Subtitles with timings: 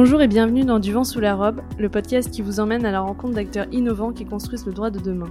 [0.00, 2.92] Bonjour et bienvenue dans Du vent sous la robe, le podcast qui vous emmène à
[2.92, 5.26] la rencontre d'acteurs innovants qui construisent le droit de demain.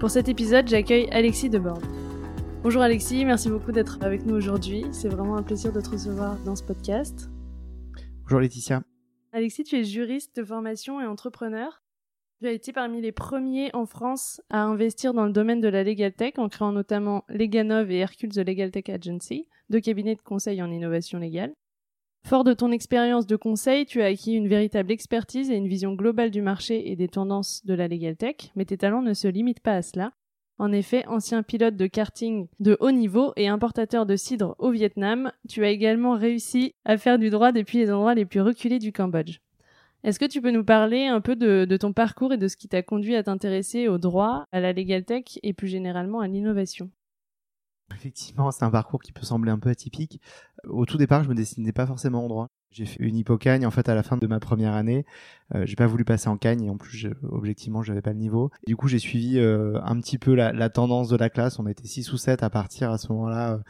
[0.00, 1.80] Pour cet épisode, j'accueille Alexis Debord.
[2.64, 4.84] Bonjour Alexis, merci beaucoup d'être avec nous aujourd'hui.
[4.90, 7.30] C'est vraiment un plaisir de te recevoir dans ce podcast.
[8.22, 8.82] Bonjour Laetitia.
[9.32, 11.80] Alexis, tu es juriste de formation et entrepreneur.
[12.42, 15.84] Tu as été parmi les premiers en France à investir dans le domaine de la
[15.84, 20.22] Legal Tech en créant notamment Leganov et Hercule The Legal Tech Agency, deux cabinets de
[20.22, 21.54] conseil en innovation légale.
[22.24, 25.94] Fort de ton expérience de conseil, tu as acquis une véritable expertise et une vision
[25.94, 29.26] globale du marché et des tendances de la Legal Tech, mais tes talents ne se
[29.26, 30.12] limitent pas à cela.
[30.58, 35.32] En effet, ancien pilote de karting de haut niveau et importateur de cidre au Vietnam,
[35.48, 38.92] tu as également réussi à faire du droit depuis les endroits les plus reculés du
[38.92, 39.38] Cambodge.
[40.04, 42.68] Est-ce que tu peux nous parler un peu de, ton parcours et de ce qui
[42.68, 46.90] t'a conduit à t'intéresser au droit, à la legal tech et plus généralement à l'innovation?
[47.94, 50.20] Effectivement, c'est un parcours qui peut sembler un peu atypique.
[50.64, 52.50] Au tout départ, je me destinais pas forcément en droit.
[52.72, 55.04] J'ai fait une hypocagne en fait à la fin de ma première année.
[55.54, 58.18] Euh, j'ai pas voulu passer en cagne et en plus, je, objectivement, j'avais pas le
[58.18, 58.50] niveau.
[58.66, 61.58] du coup, j'ai suivi euh, un petit peu la, la, tendance de la classe.
[61.58, 63.60] On était 6 ou 7 à partir à ce moment-là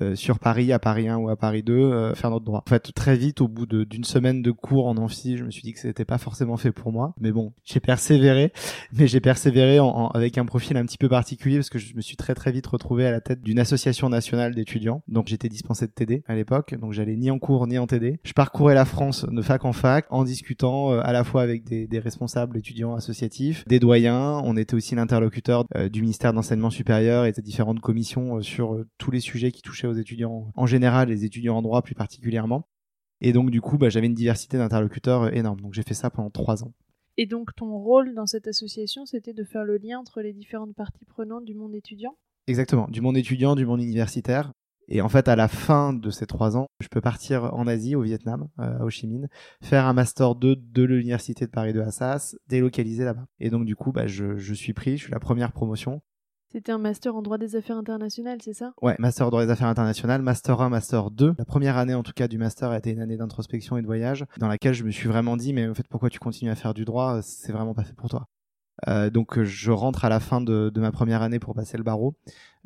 [0.00, 2.62] euh, sur Paris, à Paris 1 ou à Paris 2, euh, faire notre droit.
[2.64, 5.62] En fait, très vite, au bout d'une semaine de cours en amphi, je me suis
[5.62, 7.14] dit que c'était pas forcément fait pour moi.
[7.20, 8.52] Mais bon, j'ai persévéré,
[8.92, 12.00] mais j'ai persévéré en, avec un profil un petit peu particulier parce que je me
[12.00, 15.02] suis très très vite retrouvé à la tête d'une association nationale d'étudiants.
[15.08, 18.20] Donc j'étais dispensé de TD à l'époque, donc j'allais ni en cours ni en TD.
[18.48, 21.86] Parcourais la France de fac en fac en discutant euh, à la fois avec des,
[21.86, 24.40] des, responsables étudiants associatifs, des doyens.
[24.42, 28.82] On était aussi l'interlocuteur euh, du ministère d'enseignement supérieur et des différentes commissions euh, sur
[28.96, 32.66] tous les sujets qui touchaient aux étudiants en général, les étudiants en droit plus particulièrement.
[33.20, 35.60] Et donc du coup, bah, j'avais une diversité d'interlocuteurs énorme.
[35.60, 36.72] Donc j'ai fait ça pendant trois ans.
[37.18, 40.74] Et donc ton rôle dans cette association, c'était de faire le lien entre les différentes
[40.74, 42.16] parties prenantes du monde étudiant?
[42.46, 44.52] Exactement, du monde étudiant, du monde universitaire.
[44.88, 47.94] Et en fait, à la fin de ces trois ans, je peux partir en Asie,
[47.94, 49.28] au Vietnam, euh, à Ho Chi Minh,
[49.62, 53.26] faire un master 2 de l'université de Paris de Assas, délocalisé là-bas.
[53.38, 56.00] Et donc, du coup, bah, je, je suis pris, je suis la première promotion.
[56.50, 58.72] C'était un master en droit des affaires internationales, c'est ça?
[58.80, 61.34] Ouais, master en droit des affaires internationales, master 1, master 2.
[61.36, 63.86] La première année en tout cas du master a été une année d'introspection et de
[63.86, 66.54] voyage dans laquelle je me suis vraiment dit mais en fait pourquoi tu continues à
[66.54, 68.28] faire du droit, c'est vraiment pas fait pour toi.
[68.86, 71.82] Euh, donc je rentre à la fin de, de, ma première année pour passer le
[71.82, 72.14] barreau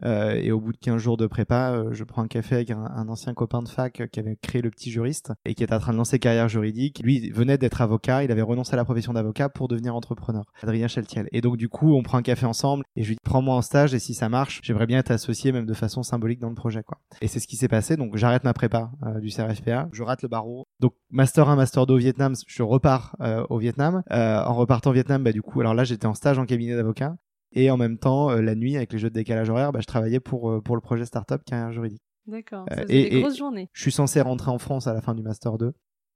[0.04, 2.70] euh, et au bout de 15 jours de prépa, euh, je prends un café avec
[2.70, 5.74] un, un, ancien copain de fac qui avait créé le petit juriste et qui était
[5.74, 7.00] en train de lancer carrière juridique.
[7.02, 10.44] Lui venait d'être avocat, il avait renoncé à la profession d'avocat pour devenir entrepreneur.
[10.62, 11.28] Adrien Cheltiel.
[11.32, 13.62] Et donc du coup, on prend un café ensemble et je lui dis prends-moi en
[13.62, 16.54] stage et si ça marche, j'aimerais bien être associé même de façon symbolique dans le
[16.54, 16.98] projet quoi.
[17.20, 17.96] Et c'est ce qui s'est passé.
[17.96, 20.66] Donc j'arrête ma prépa euh, du CRFPA, je rate le barreau.
[20.80, 24.02] Donc master 1, master 2 au Vietnam, je repars euh, au Vietnam.
[24.10, 26.76] Euh, en repartant au Vietnam, bah du coup, alors là j'étais en stage en cabinet
[26.76, 27.16] d'avocat
[27.52, 29.86] et en même temps, euh, la nuit, avec les jeux de décalage horaire, bah, je
[29.86, 32.02] travaillais pour, euh, pour le projet Startup Carrière Juridique.
[32.26, 33.68] D'accord, ça et, des grosses journées.
[33.72, 35.72] Je suis censé rentrer en France à la fin du Master 2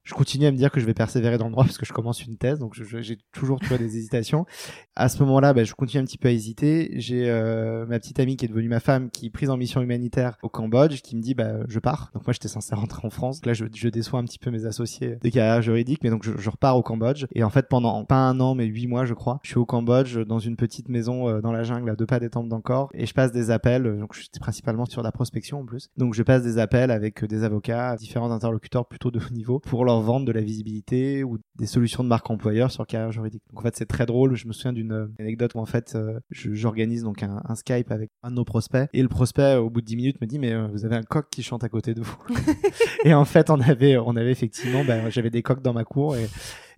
[0.06, 1.92] je continue à me dire que je vais persévérer dans le droit parce que je
[1.92, 4.46] commence une thèse, donc j'ai toujours toujours des hésitations.
[4.94, 6.92] À ce moment-là, bah, je continue un petit peu à hésiter.
[6.94, 9.82] J'ai euh, ma petite amie qui est devenue ma femme, qui est prise en mission
[9.82, 12.10] humanitaire au Cambodge, qui me dit bah je pars.
[12.14, 13.44] Donc moi j'étais censé rentrer en France.
[13.44, 16.32] Là je, je, déçois un petit peu mes associés des carrières juridiques, mais donc je,
[16.38, 17.26] je, repars au Cambodge.
[17.34, 19.66] Et en fait pendant pas un an mais huit mois je crois, je suis au
[19.66, 22.90] Cambodge dans une petite maison euh, dans la jungle à deux pas des temples d'encore
[22.94, 23.82] et je passe des appels.
[23.98, 25.88] Donc j'étais principalement sur la prospection en plus.
[25.96, 29.84] Donc je passe des appels avec des avocats, différents interlocuteurs plutôt de haut niveau pour
[29.84, 33.42] leur vendre de la visibilité ou des solutions de marque employeur sur carrière juridique.
[33.50, 34.36] Donc en fait c'est très drôle.
[34.36, 37.90] Je me souviens d'une euh, anecdote où en fait euh, j'organise donc un, un, Skype
[37.90, 40.38] avec un de nos prospects et le prospect au bout de 10 minutes me dit
[40.38, 42.18] mais euh, vous avez un coq qui chante à côté de vous.
[43.04, 46.16] et en fait on avait on avait effectivement bah, j'avais des coqs dans ma cour
[46.16, 46.26] et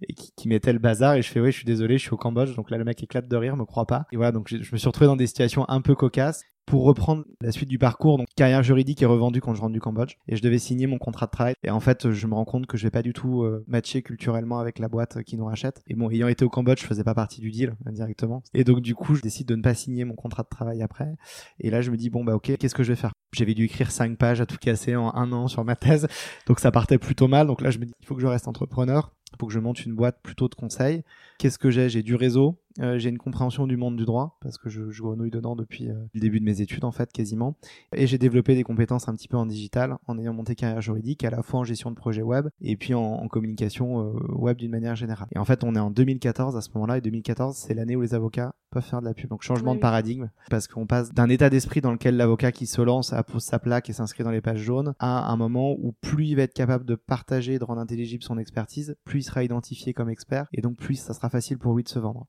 [0.09, 2.13] et qui, qui mettait le bazar et je fais ouais je suis désolé je suis
[2.13, 4.47] au Cambodge donc là le mec éclate de rire me croit pas et voilà donc
[4.49, 7.69] je, je me suis retrouvé dans des situations un peu cocasses pour reprendre la suite
[7.69, 10.59] du parcours, donc carrière juridique est revendue quand je rentre du Cambodge et je devais
[10.59, 11.55] signer mon contrat de travail.
[11.65, 14.03] Et en fait, je me rends compte que je vais pas du tout euh, matcher
[14.03, 15.81] culturellement avec la boîte qui nous rachète.
[15.87, 18.43] Et bon, ayant été au Cambodge, je faisais pas partie du deal indirectement.
[18.53, 21.17] Et donc du coup, je décide de ne pas signer mon contrat de travail après.
[21.59, 23.13] Et là, je me dis bon bah ok, qu'est-ce que je vais faire?
[23.33, 26.07] J'avais dû écrire cinq pages à tout casser en un an sur ma thèse,
[26.47, 27.47] donc ça partait plutôt mal.
[27.47, 29.85] Donc là, je me dis il faut que je reste entrepreneur pour que je monte
[29.85, 31.03] une boîte plutôt de conseil.
[31.39, 31.89] Qu'est-ce que j'ai?
[31.89, 35.03] J'ai du réseau, euh, j'ai une compréhension du monde du droit parce que je, je
[35.03, 37.57] grenouille dedans depuis euh, le début de mes études en fait quasiment.
[37.95, 41.25] Et j'ai développé des compétences un petit peu en digital en ayant monté carrière juridique
[41.25, 44.57] à la fois en gestion de projet web et puis en, en communication euh, web
[44.57, 45.29] d'une manière générale.
[45.35, 48.03] Et en fait on est en 2014 à ce moment-là et 2014 c'est l'année où
[48.03, 49.31] les avocats peuvent faire de la pub.
[49.31, 52.67] Donc changement Oui, de paradigme parce qu'on passe d'un état d'esprit dans lequel l'avocat qui
[52.67, 55.93] se lance pose sa plaque et s'inscrit dans les pages jaunes à un moment où
[56.01, 59.23] plus il va être capable de partager et de rendre intelligible son expertise, plus il
[59.23, 62.27] sera identifié comme expert et donc plus ça sera facile pour lui de se vendre.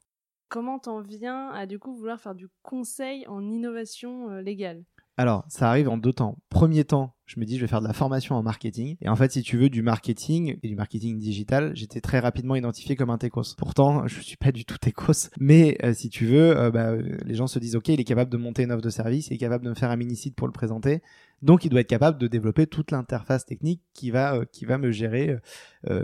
[0.50, 4.84] Comment t'en viens à du coup vouloir faire du conseil en innovation euh, légale?
[5.20, 6.38] Alors, ça arrive en deux temps.
[6.50, 8.96] Premier temps, Je me dis, je vais faire de la formation en marketing.
[9.02, 12.56] Et en fait, si tu veux, du marketing et du marketing digital, j'étais très rapidement
[12.56, 13.54] identifié comme un techos.
[13.58, 15.30] Pourtant, je suis pas du tout techos.
[15.38, 18.32] Mais euh, si tu veux, euh, bah, les gens se disent, OK, il est capable
[18.32, 20.48] de monter une offre de service, il est capable de me faire un mini-site pour
[20.48, 21.02] le présenter.
[21.42, 24.78] Donc, il doit être capable de développer toute l'interface technique qui va, euh, qui va
[24.78, 25.38] me gérer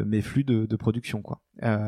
[0.05, 1.21] mes flux de, production.
[1.21, 1.41] Quoi.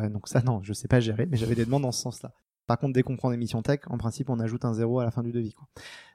[0.09, 2.33] donc ça, non, je sais pas gérer, mais j'avais des demandes dans ce sens-là.
[2.67, 5.05] Par contre, dès qu'on prend des missions tech, en principe, on ajoute un zéro à
[5.05, 5.53] la fin du devis.
[5.53, 5.67] Quoi.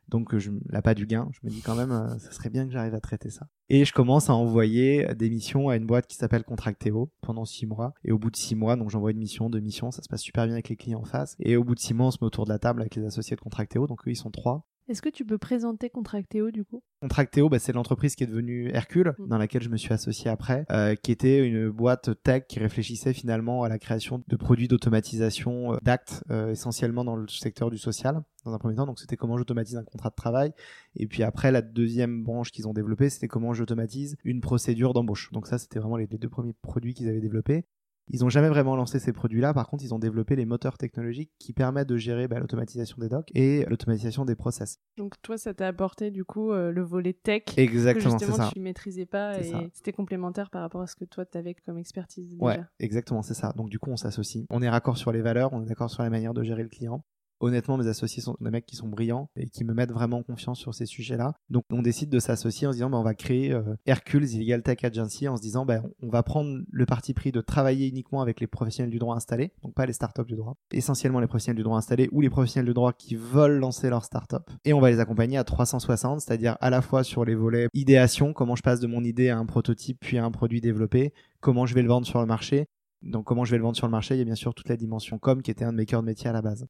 [0.09, 1.31] Donc, je, là, pas du gain.
[1.33, 3.49] Je me dis quand même, euh, ça serait bien que j'arrive à traiter ça.
[3.71, 7.65] Et je commence à envoyer des missions à une boîte qui s'appelle Contracteo pendant six
[7.65, 7.95] mois.
[8.05, 10.21] Et au bout de six mois, donc j'envoie une mission, deux missions, ça se passe
[10.21, 11.37] super bien avec les clients en face.
[11.41, 13.05] Et au bout de six mois, on se met autour de la table avec les
[13.05, 13.87] associés de Contracteo.
[13.87, 14.67] Donc eux, ils sont trois.
[14.93, 16.83] Est-ce que tu peux présenter Contracteo du coup?
[17.01, 19.27] Contracteo, bah, c'est l'entreprise qui est devenue Hercule, mm.
[19.27, 23.15] dans laquelle je me suis associé après, euh, qui était une boîte tech qui réfléchissait
[23.15, 27.79] finalement à la création de produits d'automatisation euh, d'actes, euh, essentiellement dans le secteur du
[27.79, 28.85] social, dans un premier temps.
[28.85, 30.53] Donc c'était comment j'automatise un contrat de travail.
[30.95, 35.33] Et puis après, la deuxième branche qu'ils ont développée, c'était comment j'automatise une procédure d'embauche.
[35.33, 37.65] Donc ça, c'était vraiment les deux premiers produits qu'ils avaient développés.
[38.13, 39.55] Ils n'ont jamais vraiment lancé ces produits-là.
[39.55, 43.09] Par contre, ils ont développé les moteurs technologiques qui permettent de gérer bah, l'automatisation des
[43.09, 44.79] docs et l'automatisation des process.
[44.97, 48.59] Donc toi, ça t'a apporté du coup euh, le volet tech exactement, que justement tu
[48.59, 51.79] ne maîtrisais pas et c'était complémentaire par rapport à ce que toi tu avais comme
[51.79, 52.29] expertise.
[52.31, 52.45] Déjà.
[52.45, 53.53] Ouais, exactement, c'est ça.
[53.57, 54.45] Donc du coup, on s'associe.
[54.51, 56.69] On est raccord sur les valeurs, on est d'accord sur la manière de gérer le
[56.69, 57.05] client
[57.43, 60.23] honnêtement, mes associés sont des mecs qui sont brillants et qui me mettent vraiment en
[60.23, 61.35] confiance sur ces sujets-là.
[61.51, 64.63] Donc, on décide de s'associer en se disant, bah, on va créer euh, Hercules Illegal
[64.63, 68.23] Tech Agency en se disant, bah, on va prendre le parti pris de travailler uniquement
[68.23, 71.57] avec les professionnels du droit installés, donc pas les startups du droit, essentiellement les professionnels
[71.57, 74.51] du droit installés ou les professionnels du droit qui veulent lancer leur startup.
[74.65, 78.33] Et on va les accompagner à 360, c'est-à-dire à la fois sur les volets idéation,
[78.33, 81.67] comment je passe de mon idée à un prototype puis à un produit développé, comment
[81.67, 82.67] je vais le vendre sur le marché,
[83.03, 84.69] donc comment je vais le vendre sur le marché, il y a bien sûr toute
[84.69, 86.67] la dimension com qui était un de mes cœurs de métier à la base.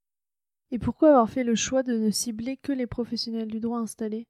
[0.73, 4.27] Et pourquoi avoir fait le choix de ne cibler que les professionnels du droit installés?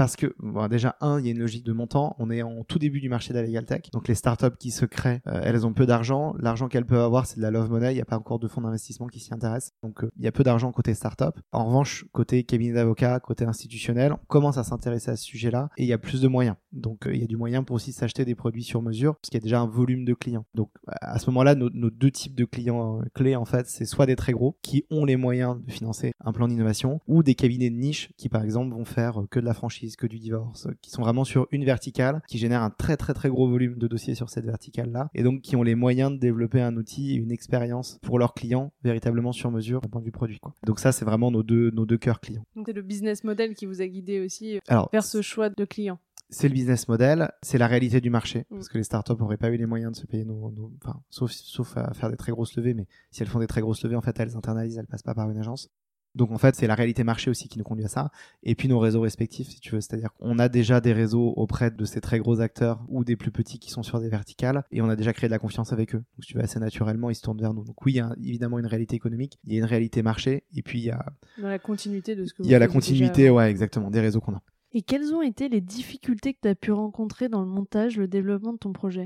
[0.00, 2.16] Parce que, bon, déjà, un, il y a une logique de montant.
[2.18, 3.90] On est en tout début du marché de la tech.
[3.92, 6.34] Donc, les startups qui se créent, euh, elles ont peu d'argent.
[6.38, 7.92] L'argent qu'elles peuvent avoir, c'est de la love money.
[7.92, 9.74] Il n'y a pas encore de fonds d'investissement qui s'y intéressent.
[9.82, 11.38] Donc, euh, il y a peu d'argent côté startup.
[11.52, 15.82] En revanche, côté cabinet d'avocats, côté institutionnel, on commence à s'intéresser à ce sujet-là et
[15.82, 16.56] il y a plus de moyens.
[16.72, 19.28] Donc, euh, il y a du moyen pour aussi s'acheter des produits sur mesure parce
[19.28, 20.46] qu'il y a déjà un volume de clients.
[20.54, 24.16] Donc, à ce moment-là, nos, deux types de clients clés, en fait, c'est soit des
[24.16, 27.76] très gros qui ont les moyens de financer un plan d'innovation ou des cabinets de
[27.76, 31.02] niche qui, par exemple, vont faire que de la franchise, que du divorce qui sont
[31.02, 34.30] vraiment sur une verticale, qui génèrent un très très très gros volume de dossiers sur
[34.30, 37.98] cette verticale-là, et donc qui ont les moyens de développer un outil et une expérience
[38.02, 40.38] pour leurs clients véritablement sur mesure au point de vue produit.
[40.38, 40.54] Quoi.
[40.66, 42.44] Donc ça, c'est vraiment nos deux, nos deux cœurs clients.
[42.56, 45.64] Donc c'est le business model qui vous a guidé aussi euh, vers ce choix de
[45.64, 45.98] clients
[46.30, 48.54] c'est le business model, c'est la réalité du marché, mm.
[48.56, 51.32] parce que les startups n'auraient pas eu les moyens de se payer nos, enfin, sauf,
[51.32, 53.96] sauf à faire des très grosses levées, mais si elles font des très grosses levées,
[53.96, 55.68] en fait, elles internalisent, elles passent pas par une agence.
[56.14, 58.10] Donc en fait, c'est la réalité marché aussi qui nous conduit à ça.
[58.42, 59.80] Et puis nos réseaux respectifs, si tu veux.
[59.80, 63.30] C'est-à-dire qu'on a déjà des réseaux auprès de ces très gros acteurs ou des plus
[63.30, 65.94] petits qui sont sur des verticales et on a déjà créé de la confiance avec
[65.94, 66.02] eux.
[66.16, 67.64] Donc tu veux, assez naturellement, ils se tournent vers nous.
[67.64, 70.44] Donc oui, il y a évidemment une réalité économique, il y a une réalité marché
[70.54, 71.04] et puis il y a...
[71.38, 74.20] Dans la continuité de ce que Il y a la continuité, ouais, exactement, des réseaux
[74.20, 74.42] qu'on a.
[74.72, 78.06] Et quelles ont été les difficultés que tu as pu rencontrer dans le montage, le
[78.06, 79.04] développement de ton projet?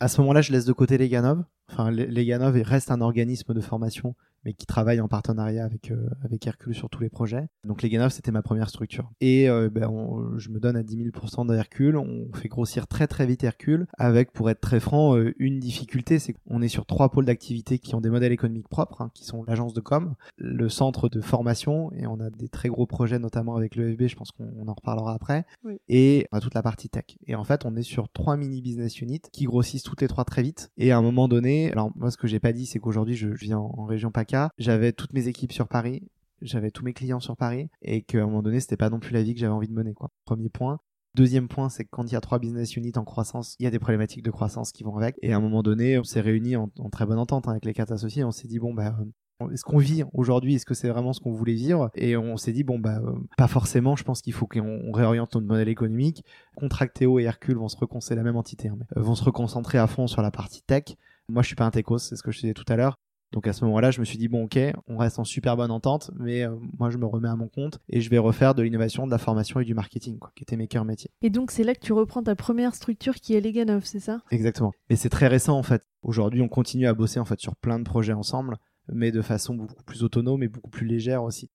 [0.00, 1.44] À ce moment-là, je laisse de côté les Ganov.
[1.70, 6.08] Enfin, les Ganov reste un organisme de formation mais qui travaille en partenariat avec euh,
[6.24, 7.48] avec Hercule sur tous les projets.
[7.64, 9.10] Donc les Ganov, c'était ma première structure.
[9.20, 9.90] Et euh, ben,
[10.38, 11.96] je me donne à 10 000% de Hercule.
[11.96, 16.18] On fait grossir très très vite Hercule, avec, pour être très franc, euh, une difficulté,
[16.18, 19.24] c'est qu'on est sur trois pôles d'activité qui ont des modèles économiques propres, hein, qui
[19.24, 23.18] sont l'agence de com, le centre de formation, et on a des très gros projets,
[23.18, 25.44] notamment avec l'EFB, je pense qu'on en reparlera après,
[25.88, 27.04] et on a toute la partie tech.
[27.26, 30.24] Et en fait, on est sur trois mini business units qui grossissent toutes les trois
[30.24, 30.70] très vite.
[30.76, 33.34] Et à un moment donné, alors moi ce que j'ai pas dit, c'est qu'aujourd'hui je,
[33.34, 36.02] je viens en région PACA j'avais toutes mes équipes sur Paris,
[36.42, 39.12] j'avais tous mes clients sur Paris, et qu'à un moment donné, c'était pas non plus
[39.12, 39.94] la vie que j'avais envie de mener.
[39.94, 40.10] Quoi.
[40.24, 40.80] Premier point.
[41.14, 43.66] Deuxième point, c'est que quand il y a trois business units en croissance, il y
[43.66, 45.16] a des problématiques de croissance qui vont avec.
[45.22, 47.74] Et à un moment donné, on s'est réunis en, très bonne entente hein, avec les
[47.74, 48.24] quatre associés.
[48.24, 50.54] On s'est dit bon bah euh, est-ce qu'on vit aujourd'hui?
[50.54, 51.90] Est-ce que c'est vraiment ce qu'on voulait vivre?
[51.94, 53.96] Et on s'est dit bon bah euh, pas forcément.
[53.96, 56.24] Je pense qu'il faut qu'on réoriente notre modèle économique.
[56.54, 60.06] Contractéo et Hercule vont se la même entité, hein, euh, vont se reconcentrer à fond
[60.06, 60.84] sur la partie tech.
[61.30, 62.96] Moi, je suis pas un techos, c'est ce que je disais tout à l'heure.
[63.32, 65.70] Donc à ce moment-là, je me suis dit bon ok, on reste en super bonne
[65.70, 68.62] entente, mais euh, moi je me remets à mon compte et je vais refaire de
[68.62, 71.10] l'innovation, de la formation et du marketing, quoi, qui étaient mes cœurs métiers.
[71.20, 74.22] Et donc c'est là que tu reprends ta première structure qui est Leganov, c'est ça?
[74.30, 74.72] Exactement.
[74.88, 75.82] Et c'est très récent en fait.
[76.02, 78.56] Aujourd'hui, on continue à bosser en fait sur plein de projets ensemble,
[78.90, 81.50] mais de façon beaucoup plus autonome et beaucoup plus légère aussi.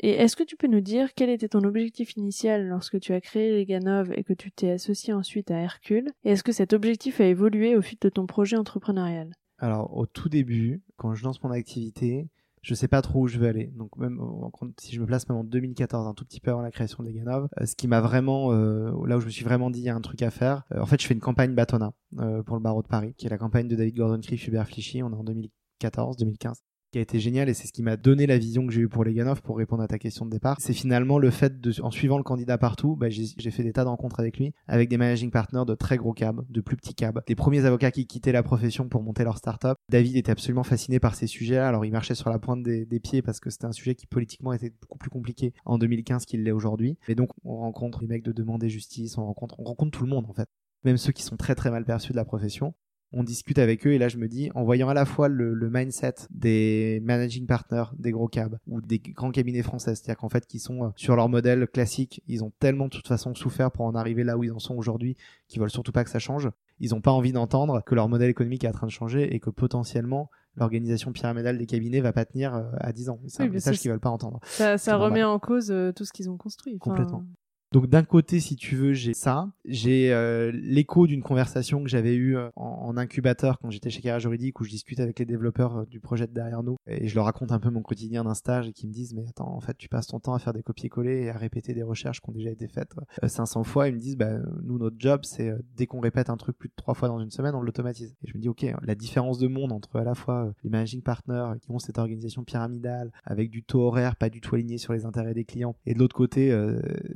[0.00, 3.20] Et est-ce que tu peux nous dire quel était ton objectif initial lorsque tu as
[3.20, 6.10] créé Leganov et que tu t'es associé ensuite à Hercule?
[6.24, 9.32] Et est-ce que cet objectif a évolué au fil de ton projet entrepreneurial?
[9.58, 12.28] Alors, au tout début, quand je lance mon activité,
[12.64, 13.70] je sais pas trop où je veux aller.
[13.76, 14.18] Donc même
[14.80, 17.08] si je me place même en 2014, un tout petit peu avant la création de
[17.08, 19.84] Leganov, euh, ce qui m'a vraiment, euh, là où je me suis vraiment dit il
[19.84, 21.92] y a un truc à faire, euh, en fait je fais une campagne Batona
[22.46, 25.02] pour le barreau de Paris, qui est la campagne de David Gordon Criff, Hubert Flichy,
[25.02, 26.62] on est en 2014, 2015
[26.94, 28.88] qui a été génial et c'est ce qui m'a donné la vision que j'ai eue
[28.88, 30.58] pour Leganov pour répondre à ta question de départ.
[30.60, 33.82] C'est finalement le fait de, en suivant le candidat partout, bah, j'ai fait des tas
[33.82, 36.94] de rencontres avec lui, avec des managing partners de très gros cabs, de plus petits
[36.94, 39.76] cabs, des premiers avocats qui quittaient la profession pour monter leur start-up.
[39.88, 41.66] David était absolument fasciné par ces sujets-là.
[41.66, 44.06] Alors il marchait sur la pointe des, des pieds parce que c'était un sujet qui
[44.06, 46.96] politiquement était beaucoup plus compliqué en 2015 qu'il l'est aujourd'hui.
[47.08, 50.10] Et donc on rencontre les mecs de demander justice, on rencontre, on rencontre tout le
[50.10, 50.48] monde en fait
[50.84, 52.74] même ceux qui sont très très mal perçus de la profession
[53.14, 55.54] on discute avec eux et là je me dis en voyant à la fois le,
[55.70, 60.46] mindset des managing partners des gros cabs ou des grands cabinets français c'est-à-dire qu'en fait
[60.46, 63.86] qui sont euh, sur leur modèle classique ils ont tellement de toute façon souffert pour
[63.86, 65.16] en arriver là où ils en sont aujourd'hui
[65.48, 68.30] qu'ils veulent surtout pas que ça change ils n'ont pas envie d'entendre que leur modèle
[68.30, 72.24] économique est en train de changer et que potentiellement l'organisation pyramidale des cabinets va pas
[72.24, 73.20] tenir euh, à 10 ans.
[73.26, 74.40] C'est un message qu'ils veulent pas entendre.
[74.44, 76.78] Ça, remet en cause euh, tout ce qu'ils ont construit.
[76.78, 77.24] Complètement.
[77.74, 79.50] Donc d'un côté, si tu veux, j'ai ça.
[79.64, 84.20] J'ai euh, l'écho d'une conversation que j'avais eue euh, en, incubateur quand j'étais chez Carrière
[84.20, 87.24] Juridique où je discute avec les développeurs euh, du projet derrière nous et je leur
[87.24, 89.76] raconte un peu mon quotidien d'un stage et qui me disent mais attends, en fait,
[89.76, 92.32] tu passes ton temps à faire des copier-coller et à répéter des recherches qui ont
[92.32, 92.94] déjà été faites
[93.26, 93.88] 500 fois.
[93.88, 96.74] Ils me disent bah nous notre job c'est dès qu'on répète un truc plus de
[96.76, 98.14] trois fois dans une semaine, on l'automatise.
[98.22, 101.02] Et je me dis ok, la différence de monde entre à la fois les managing
[101.02, 104.92] partners qui ont cette organisation pyramidale avec du taux horaire pas du tout aligné sur
[104.92, 106.56] les intérêts des clients et de l'autre côté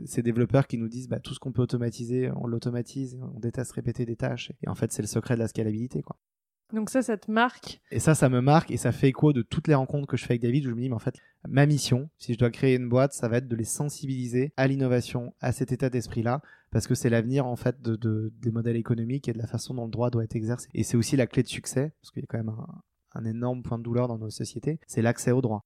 [0.05, 3.73] ces développeurs qui nous disent bah, tout ce qu'on peut automatiser, on l'automatise, on déteste
[3.73, 4.53] répéter des tâches.
[4.63, 6.03] Et en fait, c'est le secret de la scalabilité.
[6.03, 6.19] Quoi.
[6.73, 7.81] Donc ça, ça te marque?
[7.91, 10.25] Et ça, ça me marque et ça fait écho de toutes les rencontres que je
[10.25, 11.17] fais avec David où je me dis, mais en fait,
[11.49, 14.67] ma mission, si je dois créer une boîte, ça va être de les sensibiliser à
[14.67, 19.29] l'innovation, à cet état d'esprit-là, parce que c'est l'avenir en fait de, des modèles économiques
[19.29, 20.69] et de la façon dont le droit doit être exercé.
[20.75, 22.55] Et c'est aussi la clé de succès, parce qu'il y a quand même
[23.15, 25.65] un énorme point de douleur dans nos sociétés, c'est l'accès au droit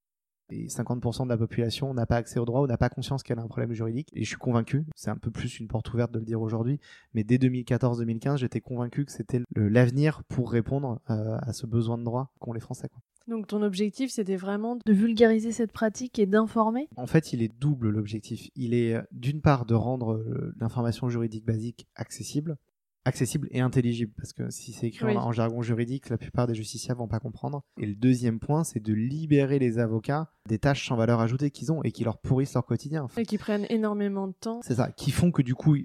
[0.52, 3.38] et 50% de la population n'a pas accès au droit ou n'a pas conscience qu'elle
[3.38, 4.08] a un problème juridique.
[4.14, 6.78] Et je suis convaincu, c'est un peu plus une porte ouverte de le dire aujourd'hui,
[7.14, 12.04] mais dès 2014-2015, j'étais convaincu que c'était l'avenir pour répondre euh, à ce besoin de
[12.04, 12.88] droit qu'ont les Français.
[13.28, 16.88] Donc ton objectif, c'était vraiment de vulgariser cette pratique et d'informer?
[16.96, 18.48] En fait, il est double l'objectif.
[18.56, 22.56] Il est euh, d'une part de rendre euh, l'information juridique basique accessible,
[23.04, 26.98] accessible et intelligible parce que si c'est écrit en, jargon juridique, la plupart des justiciables
[26.98, 27.62] vont pas comprendre.
[27.80, 31.72] Et le deuxième point, c'est de libérer les avocats des tâches sans valeur ajoutée qu'ils
[31.72, 33.06] ont et qui leur pourrissent leur quotidien.
[33.16, 34.60] Et qui prennent énormément de temps.
[34.62, 35.76] C'est ça, qui font que du coup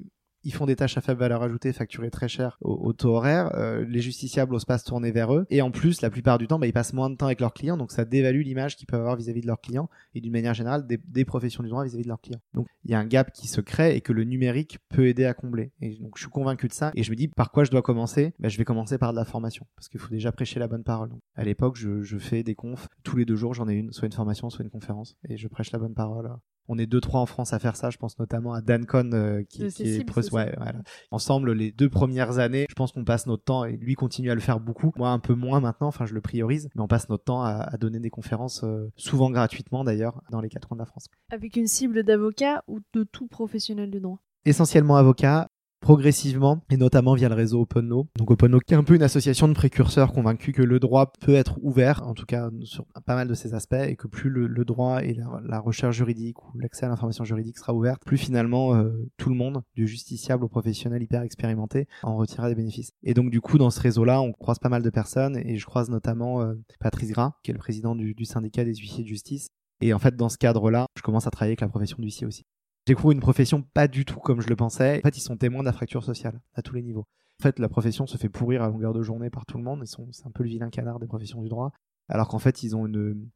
[0.47, 3.51] ils font des tâches à faible valeur ajoutée facturées très cher au, taux horaire.
[3.55, 5.45] Euh, les justiciables osent pas se tourner vers eux.
[5.49, 7.53] Et en plus, la plupart du temps, bah, ils passent moins de temps avec leurs
[7.53, 10.53] clients, donc ça dévalue l'image qu'ils peuvent avoir vis-à-vis de leurs clients et d'une manière
[10.53, 12.39] générale des, professions du droit vis-à-vis de leurs clients.
[12.53, 15.25] Donc il y a un gap qui se crée et que le numérique peut aider
[15.25, 15.73] à combler.
[15.81, 16.93] Et donc je suis convaincu de ça.
[16.95, 18.33] Et je me dis par quoi je dois commencer?
[18.39, 20.85] Bah, Je vais commencer par de la formation parce qu'il faut déjà prêcher la bonne
[20.85, 21.09] parole.
[21.09, 23.91] Donc, à l'époque, je, je fais des confs tous les deux jours, j'en ai une,
[23.91, 26.31] soit une formation, soit une conférence, et je prêche la bonne parole
[26.67, 27.89] on est deux trois en France à faire ça.
[27.89, 30.81] Je pense notamment à Dan Cohn euh, qui, est, ouais, voilà.
[31.11, 32.65] ensemble les deux premières années.
[32.69, 34.91] Je pense qu'on passe notre temps et lui continue à le faire beaucoup.
[34.97, 35.87] Moi un peu moins maintenant.
[35.87, 39.29] Enfin je le priorise, mais on passe notre temps à, donner des conférences euh, souvent
[39.29, 41.07] gratuitement d'ailleurs dans les quatre coins de la France.
[41.31, 44.19] Avec une cible d'avocats ou de tout professionnel du droit?
[44.45, 48.07] Essentiellement avocats progressivement et notamment via le réseau OpenLaw.
[48.17, 51.35] Donc OpenLaw qui est un peu une association de précurseurs convaincus que le droit peut
[51.35, 54.65] être ouvert, en tout cas sur pas mal de ses aspects, et que plus le,
[54.65, 58.91] droit et la, recherche juridique ou l'accès à l'information juridique sera ouvert, plus finalement euh,
[59.17, 62.91] tout le monde, du justiciable au professionnel hyper expérimenté, en retirera des bénéfices.
[63.03, 65.65] Et donc du coup dans ce réseau-là, on croise pas mal de personnes et je
[65.65, 69.09] croise notamment euh, Patrice Gras, qui est le président du, du syndicat des huissiers de
[69.09, 69.47] justice.
[69.81, 72.45] Et en fait, dans ce cadre-là, je commence à travailler avec la profession d'huissier aussi.
[72.87, 74.99] J'éprouve une profession pas du tout comme je le pensais.
[74.99, 77.05] En fait, ils sont témoins de la fracture sociale à tous les niveaux.
[77.37, 79.83] En fait, la profession se fait pourrir à longueur de journée par tout le monde.
[79.85, 81.73] C'est un peu le vilain canard des professions du droit.
[82.07, 83.27] Alors qu'en fait, ils ont une,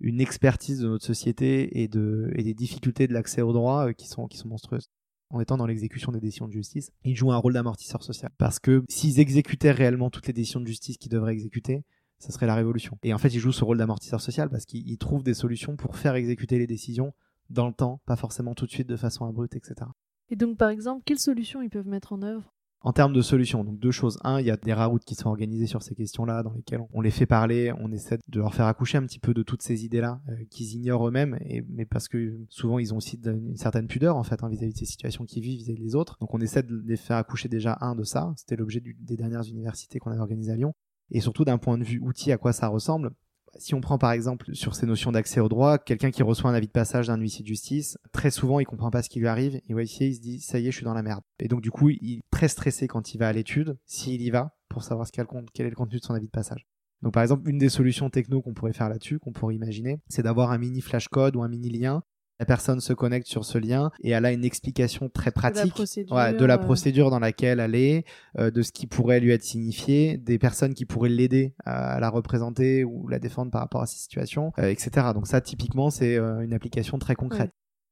[0.00, 3.92] une expertise de notre société et, de, et des difficultés de l'accès au droit euh,
[3.94, 4.90] qui sont, qui sont monstrueuses.
[5.30, 8.30] En étant dans l'exécution des décisions de justice, ils jouent un rôle d'amortisseur social.
[8.36, 11.82] Parce que s'ils exécutaient réellement toutes les décisions de justice qu'ils devraient exécuter,
[12.18, 12.98] ça serait la révolution.
[13.02, 15.96] Et en fait, ils jouent ce rôle d'amortisseur social parce qu'ils trouvent des solutions pour
[15.96, 17.14] faire exécuter les décisions
[17.50, 19.90] dans le temps, pas forcément tout de suite de façon abrupte, etc.
[20.30, 22.52] Et donc, par exemple, quelles solutions ils peuvent mettre en œuvre?
[22.80, 24.20] En termes de solutions, donc deux choses.
[24.22, 27.00] Un, il y a des routes qui sont organisées sur ces questions-là, dans lesquelles on
[27.00, 29.84] les fait parler, on essaie de leur faire accoucher un petit peu de toutes ces
[29.84, 33.88] idées-là euh, qu'ils ignorent eux-mêmes, et, mais parce que souvent ils ont aussi une certaine
[33.88, 36.18] pudeur en fait hein, vis-à-vis de ces situations qu'ils vivent vis-à-vis des autres.
[36.20, 38.32] Donc on essaie de les faire accoucher déjà un de ça.
[38.36, 40.72] C'était l'objet des dernières universités qu'on avait organisées à Lyon.
[41.10, 43.10] Et surtout d'un point de vue outil, à quoi ça ressemble
[43.56, 46.54] si on prend par exemple sur ces notions d'accès au droit, quelqu'un qui reçoit un
[46.54, 49.28] avis de passage d'un huissier de justice, très souvent il comprend pas ce qui lui
[49.28, 51.22] arrive, et huissier il se dit ça y est je suis dans la merde.
[51.38, 54.30] Et donc du coup il est très stressé quand il va à l'étude, s'il y
[54.30, 55.26] va, pour savoir quel
[55.66, 56.66] est le contenu de son avis de passage.
[57.02, 60.22] Donc par exemple, une des solutions techno qu'on pourrait faire là-dessus, qu'on pourrait imaginer, c'est
[60.22, 62.02] d'avoir un mini flashcode ou un mini lien
[62.38, 65.68] la personne se connecte sur ce lien et elle a une explication très pratique de
[65.68, 66.58] la procédure, ouais, de la euh.
[66.58, 68.04] procédure dans laquelle elle est,
[68.38, 72.10] euh, de ce qui pourrait lui être signifié, des personnes qui pourraient l'aider à la
[72.10, 75.08] représenter ou la défendre par rapport à ces situations, euh, etc.
[75.14, 77.50] Donc ça, typiquement, c'est une application très concrète.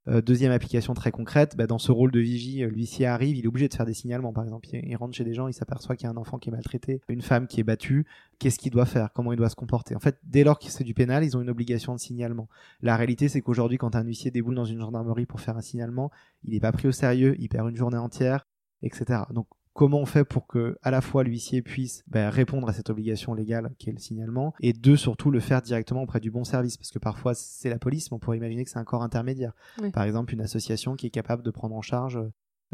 [0.08, 3.44] Euh, deuxième application très concrète, bah, dans ce rôle de vigie, euh, l'huissier arrive, il
[3.44, 4.32] est obligé de faire des signalements.
[4.32, 6.48] Par exemple, il, rentre chez des gens, il s'aperçoit qu'il y a un enfant qui
[6.48, 8.06] est maltraité, une femme qui est battue.
[8.38, 9.12] Qu'est-ce qu'il doit faire?
[9.12, 9.96] Comment il doit se comporter?
[9.96, 12.48] En fait, dès lors que c'est du pénal, ils ont une obligation de signalement.
[12.80, 16.10] La réalité, c'est qu'aujourd'hui, quand un huissier déboule dans une gendarmerie pour faire un signalement,
[16.44, 18.46] il n'est pas pris au sérieux, il perd une journée entière,
[18.82, 19.22] etc.
[19.30, 22.90] Donc comment on fait pour que à la fois l'huissier puisse ben, répondre à cette
[22.90, 26.44] obligation légale qui est le signalement et deux surtout le faire directement auprès du bon
[26.44, 26.76] service.
[26.78, 29.52] Parce que parfois c'est la police mais on pourrait imaginer que c'est un corps intermédiaire.
[29.82, 29.90] Oui.
[29.90, 32.18] par exemple une association qui est capable de prendre en charge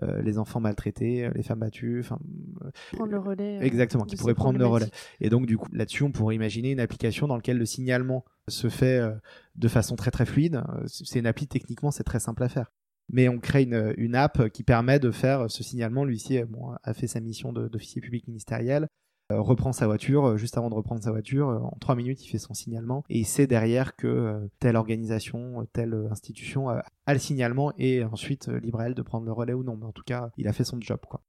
[0.03, 2.19] euh, les enfants maltraités euh, les femmes battues enfin
[2.65, 3.59] euh, Prendre le relais.
[3.59, 4.89] euh, exactement qui pourrait prendre le relais.
[5.21, 8.69] et donc du coup là-dessus on pourrait imaginer une application dans laquelle le signalement se
[8.71, 9.13] fait euh,
[9.57, 10.63] de façon très très fluide.
[10.87, 12.73] C'est une appli techniquement c'est très simple à faire
[13.11, 16.05] mais on crée une, app qui permet de faire ce signalement.
[16.05, 18.89] L'huissier bon, a fait sa mission d'officier public ministériel,
[19.33, 22.25] euh, reprend sa voiture, euh, juste avant de reprendre sa voiture, euh, en trois minutes,
[22.25, 26.11] il fait son signalement, et il sait derrière que euh, telle organisation, euh, telle euh,
[26.11, 29.63] institution a, le signalement, et ensuite, euh, libre à elle de prendre le relais ou
[29.63, 29.77] non.
[29.77, 31.01] Mais en tout cas, il a fait son job.
[31.09, 31.23] quoi.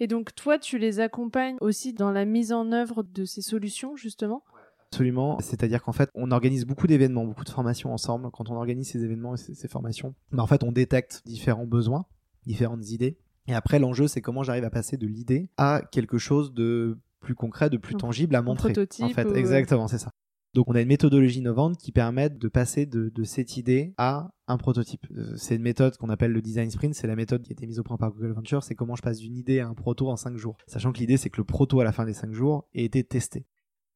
[0.00, 3.96] Et donc, toi, tu les accompagnes aussi dans la mise en œuvre de ces solutions,
[3.96, 4.42] justement?
[4.92, 5.38] Absolument.
[5.40, 8.30] C'est-à-dire qu'en fait, on organise beaucoup d'événements, beaucoup de formations ensemble.
[8.32, 11.66] Quand on organise ces événements et ces, ces formations, bah, en fait, on détecte différents
[11.66, 12.06] besoins,
[12.46, 13.18] différentes idées.
[13.46, 17.34] Et après, l'enjeu, c'est comment j'arrive à passer de l'idée à quelque chose de plus
[17.34, 18.72] concret, de plus tangible à montrer.
[18.72, 20.10] prototype en fait, ou, euh, exactement, c'est ça.
[20.54, 24.30] Donc, on a une méthodologie innovante qui permet de passer de, de cette idée à
[24.46, 25.06] un prototype.
[25.14, 26.94] Euh, C'est une méthode qu'on appelle le design sprint.
[26.94, 28.62] C'est la méthode qui a été mise au point par Google Venture.
[28.62, 30.56] C'est comment je passe d'une idée à un proto en 5 jours.
[30.66, 33.04] Sachant que l'idée, c'est que le proto à la fin des 5 jours ait été
[33.04, 33.44] testé.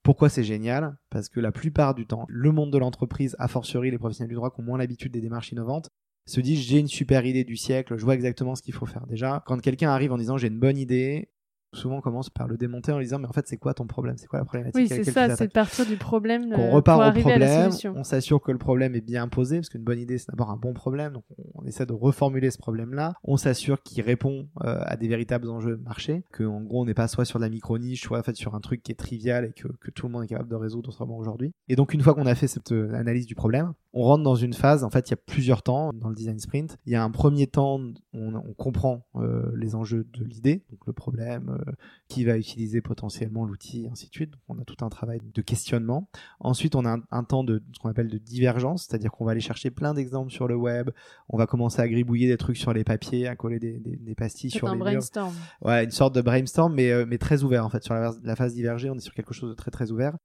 [0.03, 0.97] Pourquoi c'est génial?
[1.11, 4.35] Parce que la plupart du temps, le monde de l'entreprise, a fortiori les professionnels du
[4.35, 5.91] droit qui ont moins l'habitude des démarches innovantes,
[6.27, 9.07] se disent j'ai une super idée du siècle, je vois exactement ce qu'il faut faire.
[9.07, 11.31] Déjà, quand quelqu'un arrive en disant j'ai une bonne idée,
[11.73, 13.87] souvent on commence par le démonter en lui disant mais en fait c'est quoi ton
[13.87, 14.17] problème?
[14.19, 14.77] C'est quoi la problématique?
[14.77, 18.05] Oui, c'est ça, c'est de partir du problème qu'on euh, repart pour au problème, on
[18.05, 20.73] s'assure que le problème est bien posé, parce qu'une bonne idée c'est d'abord un bon
[20.75, 24.97] problème, donc on, on essaie de reformuler ce problème-là, on s'assure qu'il répond euh, à
[24.97, 28.03] des véritables enjeux de marché, qu'en gros on n'est pas soit sur de la micro-niche,
[28.03, 30.25] soit en fait sur un truc qui est trivial et que, que tout le monde
[30.25, 31.53] est capable de résoudre autrement aujourd'hui.
[31.69, 34.37] Et donc une fois qu'on a fait cette euh, analyse du problème, on rentre dans
[34.37, 36.97] une phase, en fait il y a plusieurs temps dans le design sprint, il y
[36.97, 37.81] a un premier temps,
[38.13, 41.62] on, on comprend euh, les enjeux de l'idée, donc le problème,
[42.09, 44.31] qui va utiliser potentiellement l'outil, et ainsi de suite.
[44.31, 46.09] Donc, on a tout un travail de questionnement.
[46.41, 49.33] Ensuite, on a un, un temps de ce qu'on appelle de divergence, c'est-à-dire qu'on va
[49.33, 50.91] aller chercher plein d'exemples sur le web,
[51.29, 54.15] on va commencer à gribouiller des trucs sur les papiers, à coller des, des- des
[54.15, 54.85] pastilles C'est sur un les murs.
[54.87, 55.35] brainstorm.
[55.63, 57.83] Ouais, une sorte de brainstorm, mais, euh, mais très ouvert en fait.
[57.83, 60.17] Sur la, la phase divergée, on est sur quelque chose de très très ouvert.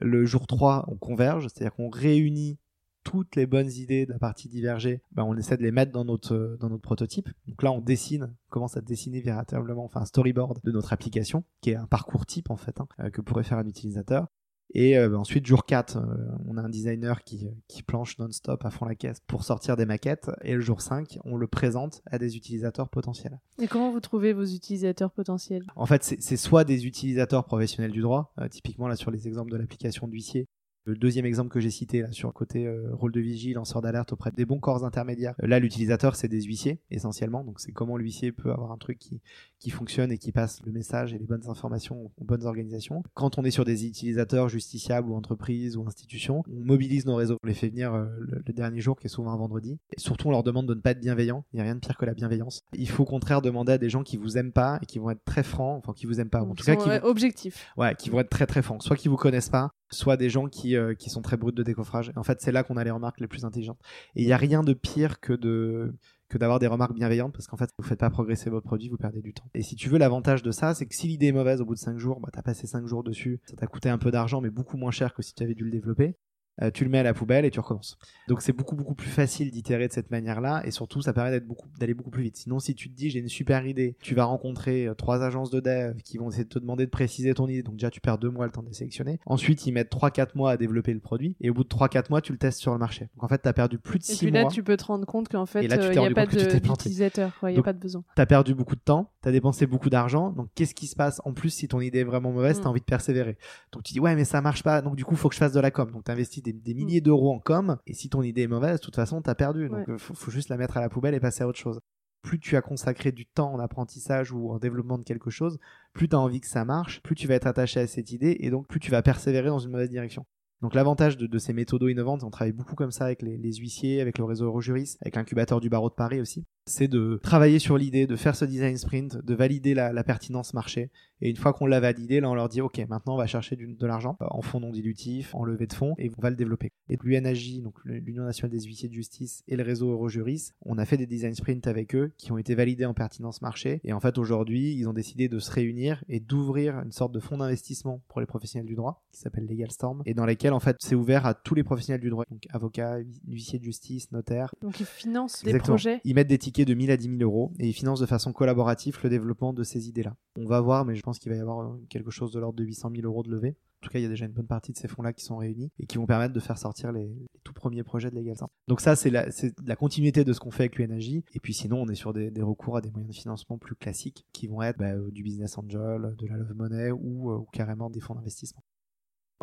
[0.00, 2.58] Le jour 3, on converge, c'est-à-dire qu'on réunit
[3.04, 6.04] toutes les bonnes idées de la partie divergée, ben, on essaie de les mettre dans
[6.04, 7.28] notre, euh, dans notre prototype.
[7.46, 11.44] Donc là, on dessine, on commence à dessiner véritablement, enfin un storyboard de notre application,
[11.60, 14.28] qui est un parcours type en fait, hein, euh, que pourrait faire un utilisateur.
[14.74, 16.00] Et euh, ben, ensuite, jour 4, euh,
[16.46, 19.84] on a un designer qui, qui planche non-stop à fond la caisse pour sortir des
[19.84, 20.30] maquettes.
[20.42, 23.38] Et le jour 5, on le présente à des utilisateurs potentiels.
[23.60, 25.64] Et comment vous trouvez vos utilisateurs potentiels?
[25.76, 29.28] En fait, c'est c'est soit des utilisateurs professionnels du droit, euh, typiquement là sur les
[29.28, 30.48] exemples de l'application d'huissier.
[30.84, 33.82] Le deuxième exemple que j'ai cité là sur le côté euh, rôle de vigie, lanceur
[33.82, 35.34] d'alerte auprès des bons corps intermédiaires.
[35.42, 38.98] Euh, là, l'utilisateur c'est des huissiers essentiellement, donc c'est comment l'huissier peut avoir un truc
[38.98, 39.20] qui
[39.60, 43.02] qui fonctionne et qui passe le message et les bonnes informations aux bonnes organisations.
[43.14, 47.36] Quand on est sur des utilisateurs justiciables ou entreprises ou institutions, on mobilise nos réseaux,
[47.44, 49.78] on les fait venir euh, le, le dernier jour qui est souvent un vendredi.
[49.96, 51.44] Et surtout, on leur demande de ne pas être bienveillant.
[51.52, 52.60] Il n'y a rien de pire que la bienveillance.
[52.74, 55.10] Il faut au contraire demander à des gens qui vous aiment pas et qui vont
[55.10, 57.68] être très francs, enfin qui vous aiment pas, en tout cas qui vont- objectifs.
[57.76, 60.48] ouais, qui vont être très très francs, soit qui vous connaissent pas, soit des gens
[60.48, 62.12] qui, euh, qui sont très bruts de décoffrage.
[62.16, 63.80] En fait, c'est là qu'on a les remarques les plus intelligentes.
[64.16, 65.94] Et il n'y a rien de pire que de
[66.28, 68.96] que d'avoir des remarques bienveillantes parce qu'en fait vous faites pas progresser votre produit vous
[68.96, 71.32] perdez du temps et si tu veux l'avantage de ça c'est que si l'idée est
[71.32, 73.90] mauvaise au bout de 5 jours bah, t'as passé 5 jours dessus ça t'a coûté
[73.90, 76.16] un peu d'argent mais beaucoup moins cher que si tu avais dû le développer
[76.60, 77.96] Euh, tu le mets à la poubelle et tu recommences
[78.28, 81.30] donc c'est beaucoup beaucoup plus facile d'itérer de cette manière là et surtout ça permet
[81.30, 83.96] d'être beaucoup d'aller beaucoup plus vite sinon si tu te dis j'ai une super idée
[84.02, 86.90] tu vas rencontrer euh, trois agences de dev qui vont essayer de te demander de
[86.90, 89.64] préciser ton idée donc déjà tu perds deux mois le temps de les sélectionner ensuite
[89.66, 92.32] ils mettent 3-4 mois à développer le produit et au bout de 3-4 mois tu
[92.32, 94.18] le testes sur le marché donc en fait tu as perdu plus de Et 6
[94.18, 96.06] puis là, mois tu peux te rendre compte qu'en fait, Et tu euh, il n'y
[96.06, 97.32] a pas tu d'utilisateur.
[97.44, 98.04] Il n'y a pas de besoin.
[98.14, 101.32] T'as perdu beaucoup de temps, t'as dépensé beaucoup d'argent, donc qu'est-ce qui se passe en
[101.32, 102.62] plus si ton idée est vraiment mauvaise, Mm.
[102.62, 103.38] t'as envie de persévérer.
[103.72, 105.52] Donc tu dis ouais mais ça marche pas, donc du coup faut que je fasse
[105.52, 105.90] de la com.
[105.90, 106.04] Donc
[106.42, 109.22] des, des milliers d'euros en com, et si ton idée est mauvaise, de toute façon
[109.22, 109.68] t'as perdu.
[109.68, 109.94] Donc Ouais.
[109.94, 111.80] euh, faut, faut juste la mettre à la poubelle et passer à autre chose.
[112.22, 115.58] plus tu as consacré du temps en apprentissage ou en développement de quelque chose,
[115.92, 118.36] plus tu as envie que ça marche, plus tu vas être attaché à cette idée
[118.40, 120.24] et donc plus tu vas persévérer dans une mauvaise direction.
[120.62, 124.16] Donc l'avantage de, ces méthodes innovantes, on travaille beaucoup comme ça avec les, huissiers, avec
[124.16, 128.06] le réseau Eurojuris, avec l'incubateur du barreau de Paris aussi, c'est de travailler sur l'idée,
[128.06, 130.90] de faire ce design sprint, de valider la, pertinence marché.
[131.20, 133.56] Et une fois qu'on l'a validé, là on leur dit ok, maintenant on va chercher
[133.56, 136.36] de l'argent euh, en fonds non dilutifs, en levée de fonds, et on va le
[136.36, 136.70] développer.
[136.88, 140.84] Et l'UNAJ, donc l'Union nationale des huissiers de justice, et le réseau Eurojuris, on a
[140.84, 143.80] fait des design sprints avec eux qui ont été validés en pertinence marché.
[143.84, 147.20] Et en fait aujourd'hui, ils ont décidé de se réunir et d'ouvrir une sorte de
[147.20, 150.60] fonds d'investissement pour les professionnels du droit qui s'appelle Legal Storm, et dans lesquels en
[150.60, 154.54] fait c'est ouvert à tous les professionnels du droit, donc avocats, huissiers de justice, notaires.
[154.62, 156.00] Donc ils financent des projets.
[156.04, 158.32] Ils mettent des tickets de 1000 à 10 000 euros et ils financent de façon
[158.32, 160.16] collaborative le développement de ces idées-là.
[160.38, 162.58] On va voir, mais je pense qu'il va y avoir euh, quelque chose de l'ordre
[162.58, 163.56] de 800 000 euros de levée.
[163.82, 165.36] En tout cas, il y a déjà une bonne partie de ces fonds-là qui sont
[165.36, 167.10] réunis et qui vont permettre de faire sortir les,
[167.42, 168.36] tout premiers projets de Legal
[168.68, 169.26] Donc ça, c'est la,
[169.66, 171.22] la, continuité de ce qu'on fait avec l'UNAJ.
[171.34, 174.24] Et puis sinon, on est sur des, recours à des moyens de financement plus classiques
[174.32, 177.46] qui vont être bah, euh, du business angel, de la love money ou, euh, ou
[177.52, 178.62] carrément des fonds d'investissement.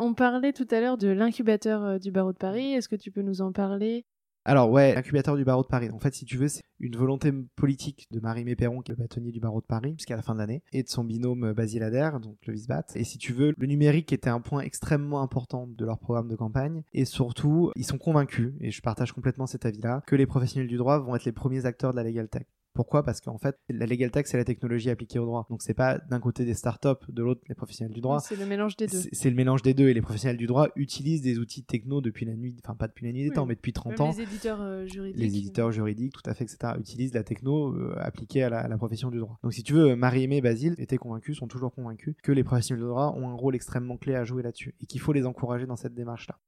[0.02, 2.72] On parlait tout à l'heure de l'incubateur du barreau de Paris.
[2.72, 4.06] Est-ce que tu peux nous en parler?
[4.46, 5.90] Alors ouais, l'incubateur du barreau de Paris.
[5.90, 9.02] En fait, si tu veux, c'est une volonté politique de Marie Méperon, qui est le
[9.02, 11.52] bâtonnier du barreau de Paris, jusqu'à la fin de l'année, et de son binôme euh,
[11.52, 12.86] Basile Adair, donc le Visbat.
[12.94, 16.36] Et si tu veux, le numérique était un point extrêmement important de leur programme de
[16.36, 16.82] campagne.
[16.94, 20.78] Et surtout, ils sont convaincus, et je partage complètement cet avis-là, que les professionnels du
[20.78, 22.46] droit vont être les premiers acteurs de la legal tech.
[22.72, 23.02] Pourquoi?
[23.02, 25.46] Parce qu'en fait, la legal tech, c'est la technologie appliquée au droit.
[25.50, 28.20] Donc, c'est pas d'un côté des startups, de l'autre les professionnels du droit.
[28.20, 29.02] C'est le mélange des deux.
[29.12, 29.88] C'est le mélange des deux.
[29.88, 33.06] Et les professionnels du droit utilisent des outils techno depuis la nuit, enfin, pas depuis
[33.06, 34.12] la nuit des temps, mais depuis 30 ans.
[34.12, 35.20] Les éditeurs euh, juridiques.
[35.20, 39.10] Les éditeurs juridiques, tout à fait, etc., utilisent la techno euh, appliquée à la, profession
[39.10, 39.38] du droit.
[39.42, 42.82] Donc, si tu veux, Marie-Aimée et Basile étaient convaincus, sont toujours convaincus que les professionnels
[42.82, 45.66] du droit ont un rôle extrêmement clé à jouer là-dessus et qu'il faut les encourager
[45.66, 46.38] dans cette démarche-là.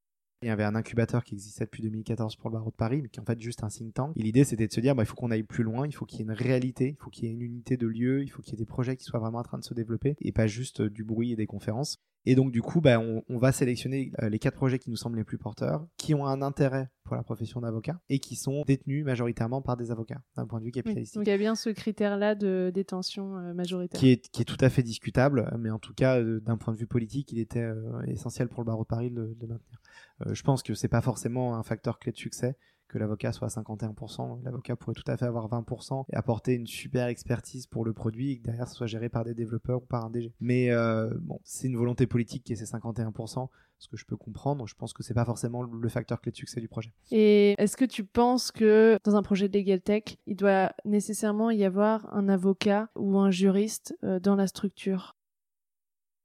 [0.42, 3.08] Il y avait un incubateur qui existait depuis 2014 pour le barreau de Paris, mais
[3.08, 4.12] qui est en fait juste un think tank.
[4.16, 6.04] Et l'idée, c'était de se dire, bah, il faut qu'on aille plus loin, il faut
[6.04, 8.28] qu'il y ait une réalité, il faut qu'il y ait une unité de lieu, il
[8.28, 10.32] faut qu'il y ait des projets qui soient vraiment en train de se développer, et
[10.32, 11.98] pas juste euh, du bruit et des conférences.
[12.24, 15.16] Et donc, du coup, bah, on, va sélectionner euh, les quatre projets qui nous semblent
[15.16, 19.04] les plus porteurs, qui ont un intérêt pour la profession d'avocat, et qui sont détenus
[19.04, 21.16] majoritairement par des avocats, d'un point de vue capitalistique.
[21.16, 23.98] donc, il y a bien ce critère-là de détention euh, majoritaire.
[23.98, 26.78] Qui est, qui est tout à fait discutable, mais en tout cas, d'un point de
[26.78, 27.68] vue politique, il était
[28.06, 29.81] essentiel pour le barreau de Paris de, de maintenir.
[30.26, 32.56] Euh, je pense que c'est pas forcément un facteur clé de succès
[32.92, 34.42] que l'avocat soit à 51%.
[34.44, 38.32] L'avocat pourrait tout à fait avoir 20% et apporter une super expertise pour le produit
[38.32, 40.32] et que derrière ce soit géré par des développeurs ou par un DG.
[40.40, 44.16] Mais euh, bon, c'est une volonté politique qui est ces 51%, ce que je peux
[44.16, 44.66] comprendre.
[44.66, 46.92] Je pense que c'est pas forcément le facteur clé de succès du projet.
[47.10, 51.50] Et est-ce que tu penses que dans un projet de Legal Tech, il doit nécessairement
[51.50, 55.16] y avoir un avocat ou un juriste euh, dans la structure?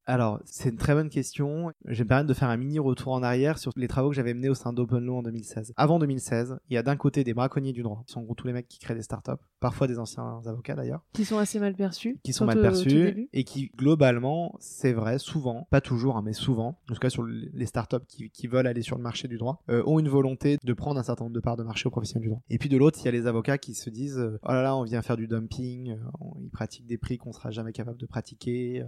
[0.08, 1.74] Alors, c'est une très bonne question.
[1.86, 4.16] Je vais me permettre de faire un mini retour en arrière sur les travaux que
[4.16, 5.74] j'avais menés au sein d'OpenLaw en 2016.
[5.76, 8.34] Avant 2016, il y a d'un côté des braconniers du droit, qui sont en gros
[8.34, 11.02] tous les mecs qui créent des startups, parfois des anciens avocats d'ailleurs.
[11.12, 12.20] Qui sont assez mal perçus.
[12.24, 16.80] Qui sont mal perçus et qui, globalement, c'est vrai, souvent, pas toujours, hein, mais souvent,
[16.90, 19.62] en tout cas sur les startups qui, qui veulent aller sur le marché du droit,
[19.70, 22.24] euh, ont une volonté de prendre un certain nombre de parts de marché aux professionnels
[22.24, 22.42] du droit.
[22.50, 24.62] Et puis de l'autre, il y a les avocats qui se disent, euh, oh là
[24.62, 25.98] là, on vient faire du dumping, euh,
[26.40, 28.86] ils pratiquent des prix qu'on sera jamais capable de pratiquer, euh,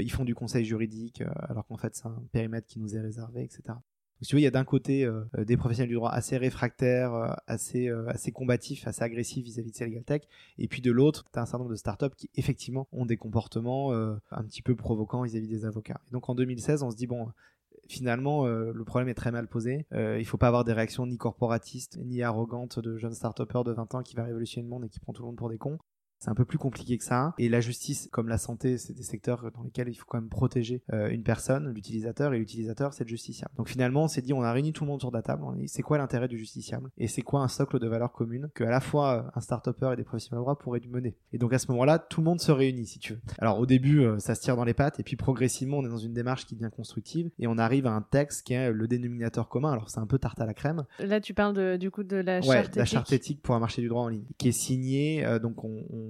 [0.00, 3.00] ils font du conseil juridique euh, alors qu'en fait c'est un périmètre qui nous est
[3.00, 3.62] réservé, etc.
[3.66, 7.36] Donc, tu veux, il y a d'un côté euh, des professionnels du droit assez réfractaires,
[7.46, 10.22] assez, assez combatifs, assez agressifs vis-à-vis de ces legal tech,
[10.56, 13.18] et puis de l'autre, tu as un certain nombre de startups qui effectivement ont des
[13.18, 16.00] comportements un petit peu provocants vis-à-vis des avocats.
[16.08, 17.28] Et donc en 2016, on se dit, bon,
[17.88, 19.84] finalement, le problème est très mal posé.
[19.92, 23.96] il faut pas avoir des réactions ni corporatistes, ni arrogantes de jeunes start de 20
[23.96, 25.76] ans qui va révolutionner le monde et qui prend tout le monde pour des cons.
[26.18, 27.34] C'est un peu plus compliqué que ça.
[27.38, 30.28] Et la justice, comme la santé, c'est des secteurs dans lesquels il faut quand même
[30.28, 33.52] protéger euh, une personne, l'utilisateur, et l'utilisateur, c'est le justiciable.
[33.56, 35.52] Donc finalement, on s'est dit, on a réuni tout le monde sur la table, on
[35.52, 36.90] dit, c'est quoi l'intérêt du justiciable?
[36.98, 39.96] Et c'est quoi un socle de valeurs communes que à la fois un start-upper et
[39.96, 41.16] des professionnels de droit pourraient mener?
[41.32, 43.20] Et donc à ce moment-là, tout le monde se réunit, si tu veux.
[43.38, 45.90] Alors au début, euh, ça se tire dans les pattes, et puis progressivement, on est
[45.90, 48.88] dans une démarche qui devient constructive, et on arrive à un texte qui est le
[48.88, 49.72] dénominateur commun.
[49.72, 50.84] Alors c'est un peu tarte à la crème.
[50.98, 52.76] Là, tu parles de, du coup de la charte éthique.
[52.76, 55.64] la charte éthique pour un marché du droit en ligne, qui est signée, euh, donc
[55.64, 56.05] on, on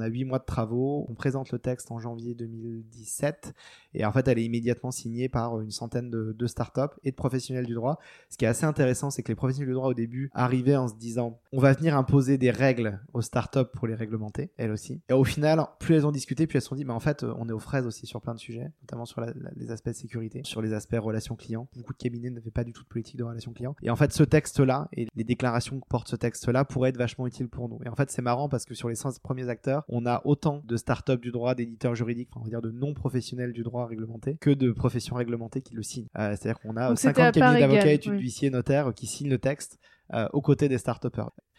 [0.00, 1.06] a huit mois de travaux.
[1.08, 3.54] On présente le texte en janvier 2017
[3.94, 7.16] et en fait, elle est immédiatement signée par une centaine de, de startups et de
[7.16, 7.98] professionnels du droit.
[8.28, 10.88] Ce qui est assez intéressant, c'est que les professionnels du droit au début arrivaient en
[10.88, 15.00] se disant on va venir imposer des règles aux startups pour les réglementer, elles aussi.
[15.08, 17.24] Et au final, plus elles ont discuté, plus elles se sont dit mais en fait,
[17.24, 19.20] on est aux fraises aussi sur plein de sujets, notamment sur
[19.56, 21.68] les aspects de sécurité, sur les aspects relations clients.
[21.76, 23.74] Beaucoup de cabinets n'avaient pas du tout de politique de relations clients.
[23.82, 27.26] Et en fait, ce texte-là et les déclarations que porte ce texte-là pourraient être vachement
[27.26, 27.80] utiles pour nous.
[27.84, 30.62] Et en fait, c'est marrant parce que sur les 100 premiers acteurs, on a autant
[30.64, 34.50] de startups du droit, d'éditeurs juridiques, on va dire de non-professionnels du droit réglementé, que
[34.50, 36.08] de professions réglementées qui le signent.
[36.18, 39.78] Euh, c'est-à-dire qu'on a 50 cabinets d'avocats, études, huissiers, notaires qui signent le texte
[40.14, 41.06] euh, aux côtés des start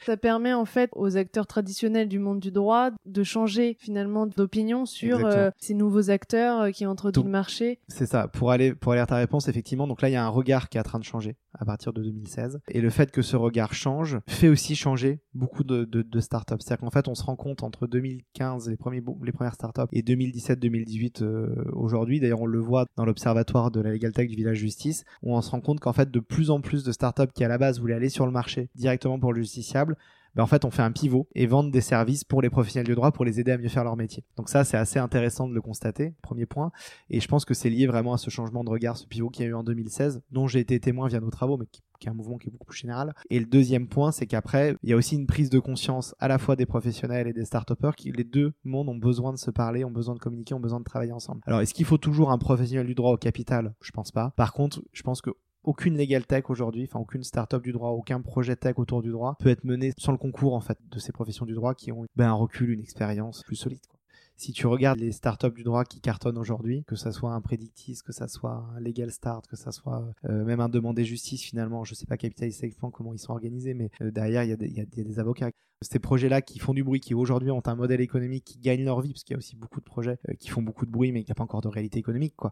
[0.05, 4.85] Ça permet en fait aux acteurs traditionnels du monde du droit de changer finalement d'opinion
[4.85, 7.79] sur euh, ces nouveaux acteurs euh, qui entrent dans le marché.
[7.87, 8.27] C'est ça.
[8.27, 9.87] Pour aller pour aller à ta réponse, effectivement.
[9.87, 11.93] Donc là, il y a un regard qui est en train de changer à partir
[11.93, 12.59] de 2016.
[12.69, 16.55] Et le fait que ce regard change fait aussi changer beaucoup de, de, de startups.
[16.59, 20.01] C'est-à-dire qu'en fait, on se rend compte entre 2015, les, premiers, les premières startups, et
[20.01, 24.57] 2017-2018 euh, aujourd'hui, d'ailleurs on le voit dans l'observatoire de la Legal Tech du Village
[24.57, 27.43] Justice, où on se rend compte qu'en fait de plus en plus de startups qui
[27.43, 29.88] à la base voulaient aller sur le marché directement pour le justiciable,
[30.35, 32.95] ben en fait, on fait un pivot et vendre des services pour les professionnels du
[32.95, 34.23] droit pour les aider à mieux faire leur métier.
[34.37, 36.71] Donc ça, c'est assez intéressant de le constater, premier point.
[37.09, 39.45] Et je pense que c'est lié vraiment à ce changement de regard, ce pivot qu'il
[39.45, 42.11] y a eu en 2016, dont j'ai été témoin via nos travaux, mais qui est
[42.11, 43.13] un mouvement qui est beaucoup plus général.
[43.29, 46.27] Et le deuxième point, c'est qu'après, il y a aussi une prise de conscience à
[46.27, 49.51] la fois des professionnels et des start-upers qui, les deux mondes ont besoin de se
[49.51, 51.41] parler, ont besoin de communiquer, ont besoin de travailler ensemble.
[51.45, 53.73] Alors, est-ce qu'il faut toujours un professionnel du droit au capital?
[53.81, 54.31] Je pense pas.
[54.37, 55.31] Par contre, je pense que
[55.63, 59.35] aucune legal tech aujourd'hui, enfin aucune start-up du droit, aucun projet tech autour du droit
[59.39, 62.05] peut être mené sans le concours en fait de ces professions du droit qui ont
[62.15, 63.85] ben, un recul, une expérience plus solide.
[63.89, 63.98] Quoi
[64.39, 67.99] si tu regardes les startups du droit qui cartonnent aujourd'hui, que ça soit un Predictis,
[68.05, 71.83] que ça soit un Legal Start, que ça soit euh, même un Demandé Justice finalement,
[71.83, 74.85] je sais pas Capitalist Plan comment ils sont organisés, mais euh, derrière il y, a
[74.85, 75.49] des avocats.
[75.81, 79.01] Ces projets-là qui font du bruit, qui aujourd'hui ont un modèle économique qui gagne leur
[79.01, 81.11] vie, parce qu'il y a aussi beaucoup de projets euh, qui font beaucoup de bruit,
[81.11, 82.35] mais qui a pas encore de réalité économique.
[82.37, 82.51] Quoi.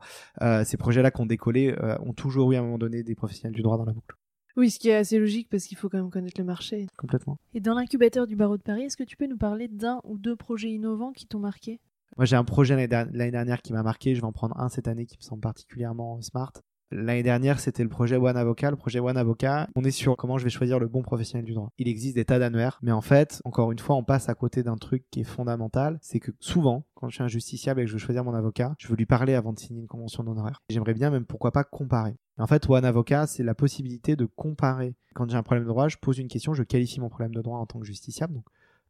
[0.65, 3.61] ces projets-là qui ont décollé ont toujours eu à un moment donné des professionnels du
[3.61, 4.17] droit dans la boucle.
[4.57, 6.87] Oui, ce qui est assez logique parce qu'il faut quand même connaître le marché.
[6.97, 7.37] Complètement.
[7.53, 10.17] Et dans l'incubateur du barreau de Paris, est-ce que tu peux nous parler d'un ou
[10.17, 11.79] deux projets innovants qui t'ont marqué?
[12.17, 14.15] Moi, j'ai un projet l'année dernière qui m'a marqué.
[14.15, 16.51] Je vais en prendre un cette année qui me semble particulièrement smart.
[16.89, 18.71] L'année dernière, c'était le projet One Avocat.
[18.71, 21.53] Le projet One Avocat, on est sur comment je vais choisir le bon professionnel du
[21.53, 21.69] droit.
[21.77, 24.63] Il existe des tas d'annuaires, mais en fait, encore une fois, on passe à côté
[24.63, 25.99] d'un truc qui est fondamental.
[26.01, 28.73] C'est que souvent, quand je suis un justiciable et que je veux choisir mon avocat,
[28.77, 30.61] je veux lui parler avant de signer une convention d'honoraire.
[30.69, 32.15] J'aimerais bien même, pourquoi pas, comparer.
[32.37, 34.95] En fait, One Avocat, c'est la possibilité de comparer.
[35.13, 37.41] Quand j'ai un problème de droit, je pose une question, je qualifie mon problème de
[37.41, 38.43] droit en tant que justiciable.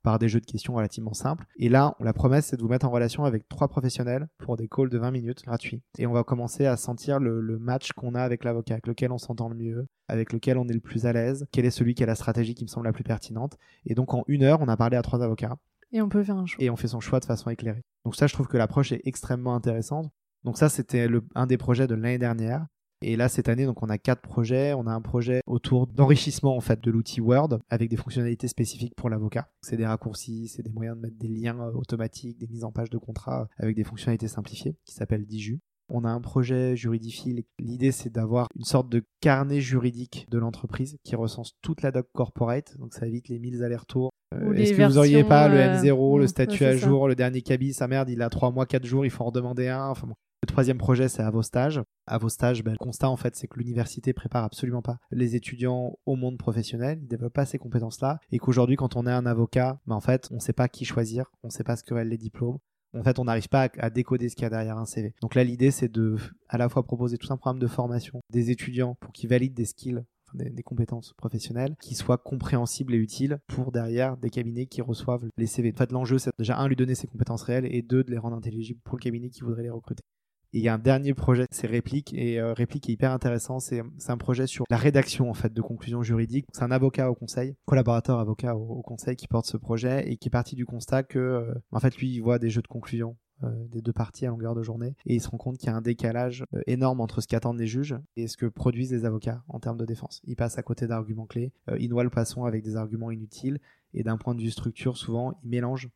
[0.07, 1.45] Par des jeux de questions relativement simples.
[1.57, 4.69] Et là, la promesse, c'est de vous mettre en relation avec trois professionnels pour des
[4.69, 5.81] calls de 20 minutes gratuits.
[5.97, 9.17] Et on va commencer à sentir le, match qu'on a avec l'avocat, avec lequel on
[9.17, 12.03] s'entend le mieux, avec lequel on est le plus à l'aise, quel est celui qui
[12.03, 13.57] a la stratégie qui me semble la plus pertinente.
[13.85, 15.57] Et donc, en une heure, on a parlé à trois avocats.
[15.91, 16.63] Et on peut faire un choix.
[16.63, 17.83] Et on fait son choix de façon éclairée.
[18.05, 20.09] Donc ça, je trouve que l'approche est extrêmement intéressante.
[20.45, 22.65] Donc ça, c'était un des projets de l'année dernière.
[23.01, 24.73] Et là, cette année, donc, on a quatre projets.
[24.73, 28.95] On a un projet autour d'enrichissement, en fait, de l'outil Word avec des fonctionnalités spécifiques
[28.95, 29.49] pour l'avocat.
[29.62, 32.71] C'est des raccourcis, c'est des moyens de mettre des liens euh, automatiques, des mises en
[32.71, 35.60] page de contrat avec des fonctionnalités simplifiées qui s'appelle Diju.
[35.89, 37.43] On a un projet juridifile.
[37.60, 42.07] L'idée, c'est d'avoir une sorte de carnet juridique de l'entreprise qui recense toute la doc
[42.13, 42.75] corporate.
[42.77, 44.12] Donc, ça évite les 1000 allers-retours.
[44.33, 47.41] Euh, est-ce que vous auriez pas le euh, M0, le statut à jour, le dernier
[47.41, 49.88] cabis, sa merde, il a 3 mois, 4 jours, il faut en demander un.
[49.88, 50.15] Enfin bon.
[50.43, 51.82] Le troisième projet, c'est à vos stages.
[52.06, 55.36] À vos stages, ben, le constat, en fait, c'est que l'université prépare absolument pas les
[55.36, 57.00] étudiants au monde professionnel.
[57.02, 58.19] Ils développent pas ces compétences-là.
[58.32, 61.32] Et qu'aujourd'hui, quand on est un avocat, ben, en fait, on sait pas qui choisir.
[61.43, 62.60] On sait pas ce que valent les diplômes.
[62.93, 65.13] En fait, on n'arrive pas à, décoder ce qu'il y a derrière un CV.
[65.21, 66.15] Donc là, l'idée, c'est de,
[66.50, 69.65] à la fois proposer tout un programme de formation des étudiants pour qu'ils valident des
[69.65, 75.28] skills des, compétences professionnelles qui soient compréhensibles et utiles pour derrière des cabinets qui reçoivent
[75.38, 75.71] les CV.
[75.73, 78.17] En fait, l'enjeu, c'est déjà un, lui donner ses compétences réelles et deux, de les
[78.17, 80.04] rendre intelligibles pour le cabinet qui voudrait les recruter.
[80.53, 83.60] Il y a un dernier projet, c'est Réplique, et euh, Réplique est hyper intéressant.
[83.60, 86.45] C'est un projet sur la rédaction en fait de conclusions juridiques.
[86.53, 90.29] C'est un avocat au conseil, collaborateur avocat au, conseil qui porte ce projet et qui
[90.29, 93.17] est parti du constat que, euh, en fait, lui, il voit des jeux de conclusion
[93.43, 95.71] euh, des deux parties à longueur de journée et il se rend compte qu'il y
[95.71, 99.43] a un décalage énorme entre ce qu'attendent les juges et ce que produisent les avocats
[99.49, 100.21] en termes de défense.
[100.25, 103.60] Ils passent à côté d'arguments clés, ils noient le poisson avec des arguments inutiles
[103.93, 105.89] et d'un point de vue structure, souvent, ils mélangent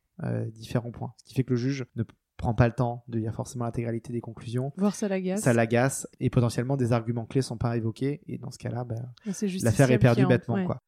[0.54, 1.14] différents points.
[1.18, 2.04] Ce qui fait que le juge ne
[2.38, 4.74] prend pas le temps de lire forcément l'intégralité des conclusions.
[4.78, 5.42] Voir ça l'agace.
[5.42, 9.14] Ça l'agace et potentiellement des arguments clés sont pas évoqués et dans ce cas-là, ben,
[9.64, 10.82] l'affaire est perdue bêtement quoi.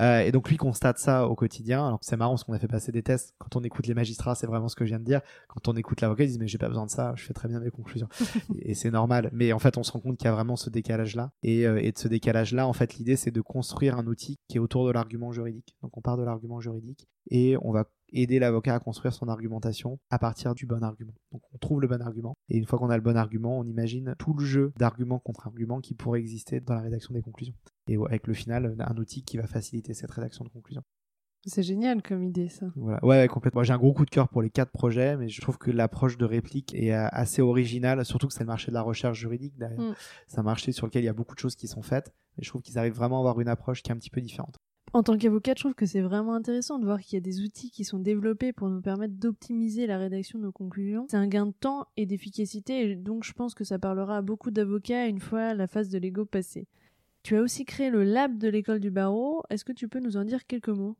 [0.00, 1.86] Euh, et donc lui constate ça au quotidien.
[1.86, 3.34] Alors c'est marrant parce qu'on a fait passer des tests.
[3.38, 5.20] Quand on écoute les magistrats, c'est vraiment ce que je viens de dire.
[5.48, 7.48] Quand on écoute l'avocat, ils disent mais j'ai pas besoin de ça, je fais très
[7.48, 8.08] bien mes conclusions.
[8.60, 9.30] et, c'est normal.
[9.32, 11.32] Mais en fait, on se rend compte qu'il y a vraiment ce décalage là.
[11.42, 14.38] Et, euh, et de ce décalage là, en fait, l'idée c'est de construire un outil
[14.48, 15.76] qui est autour de l'argument juridique.
[15.82, 19.98] Donc on part de l'argument juridique et on va aider l'avocat à construire son argumentation
[20.10, 21.14] à partir du bon argument.
[21.32, 23.64] Donc on trouve le bon argument et une fois qu'on a le bon argument, on
[23.64, 27.54] imagine tout le jeu d'argument contre argument qui pourrait exister dans la rédaction des conclusions.
[27.88, 30.82] Et avec le final, un outil qui va faciliter cette rédaction de conclusion.
[31.46, 32.66] C'est génial comme idée ça.
[32.76, 33.02] Voilà.
[33.02, 33.62] Ouais, complètement.
[33.62, 36.18] J'ai un gros coup de cœur pour les quatre projets, mais je trouve que l'approche
[36.18, 39.80] de réplique est assez originale, surtout que c'est le marché de la recherche juridique derrière.
[39.80, 39.94] Mm.
[40.26, 42.44] C'est un marché sur lequel il y a beaucoup de choses qui sont faites, mais
[42.44, 44.56] je trouve qu'ils arrivent vraiment à avoir une approche qui est un petit peu différente.
[44.92, 47.42] En tant qu'avocat, je trouve que c'est vraiment intéressant de voir qu'il y a des
[47.42, 51.06] outils qui sont développés pour nous permettre d'optimiser la rédaction de nos conclusions.
[51.08, 54.22] C'est un gain de temps et d'efficacité, et donc je pense que ça parlera à
[54.22, 56.66] beaucoup d'avocats une fois la phase de l'ego passée.
[57.22, 59.44] Tu as aussi créé le lab de l'école du barreau.
[59.48, 60.96] Est-ce que tu peux nous en dire quelques mots?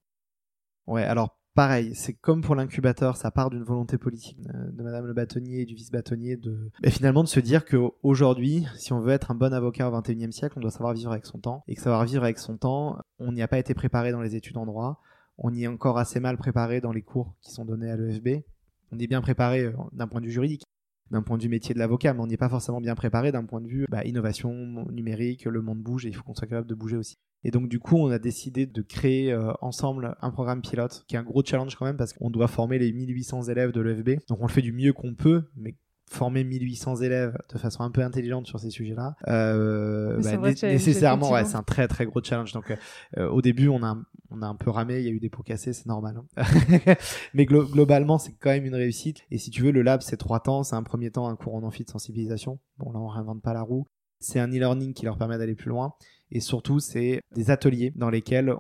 [0.87, 5.15] Ouais, alors pareil, c'est comme pour l'incubateur, ça part d'une volonté politique de Madame le
[5.15, 9.31] bâtonnier et du vice-bâtonnier de et finalement de se dire qu'aujourd'hui, si on veut être
[9.31, 11.65] un bon avocat au XXIe siècle, on doit savoir vivre avec son temps.
[11.69, 14.37] Et que savoir vivre avec son temps, on n'y a pas été préparé dans les
[14.37, 15.01] études en droit,
[15.39, 18.45] on y est encore assez mal préparé dans les cours qui sont donnés à l'EFB.
[18.93, 20.65] On est bien préparé euh, d'un point de vue juridique,
[21.11, 23.33] d'un point de vue métier de l'avocat, mais on n'y est pas forcément bien préparé
[23.33, 24.53] d'un point de vue bah, innovation
[24.91, 27.17] numérique, le monde bouge et il faut qu'on soit capable de bouger aussi.
[27.43, 31.17] Et donc du coup, on a décidé de créer euh, ensemble un programme pilote, qui
[31.17, 34.21] est un gros challenge quand même parce qu'on doit former les 1800 élèves de l'EFB.
[34.29, 35.75] Donc on le fait du mieux qu'on peut, mais
[36.11, 41.45] former 1800 élèves de façon un peu intelligente sur ces sujets-là, euh, bah, nécessairement, ouais,
[41.45, 42.53] c'est un très très gros challenge.
[42.53, 42.77] Donc
[43.17, 43.97] euh, au début, on a
[44.31, 46.21] on a un peu ramé, il y a eu des pots cassés, c'est normal.
[46.37, 46.45] Hein.
[47.35, 49.23] Mais globalement, c'est quand même une réussite.
[49.31, 50.63] Et si tu veux, le lab, c'est trois temps.
[50.63, 52.61] C'est un premier temps, un cours en amphi de sensibilisation.
[52.79, 53.87] Bon, là, on réinvente pas la roue.
[54.21, 55.95] C'est un e-learning qui leur permet d'aller plus loin.
[56.33, 58.55] Et surtout, c'est des ateliers dans lesquels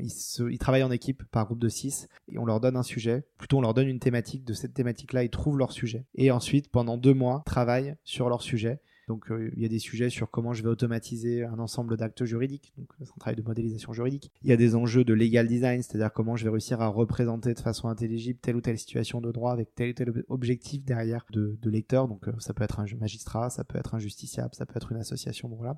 [0.00, 3.24] ils, travaillent en équipe par groupe de 6 et on leur donne un sujet.
[3.36, 4.44] Plutôt, on leur donne une thématique.
[4.44, 6.06] De cette thématique-là, ils trouvent leur sujet.
[6.14, 8.80] Et ensuite, pendant deux mois, travaillent sur leur sujet.
[9.10, 12.24] Donc, euh, il y a des sujets sur comment je vais automatiser un ensemble d'actes
[12.24, 12.72] juridiques.
[12.78, 14.30] Donc, c'est un travail de modélisation juridique.
[14.42, 17.52] Il y a des enjeux de legal design, c'est-à-dire comment je vais réussir à représenter
[17.52, 21.26] de façon intelligible telle ou telle situation de droit avec tel ou tel objectif derrière
[21.32, 22.06] de, lecteur.
[22.06, 24.92] Donc, euh, ça peut être un magistrat, ça peut être un justiciable, ça peut être
[24.92, 25.48] une association.
[25.48, 25.76] Voilà.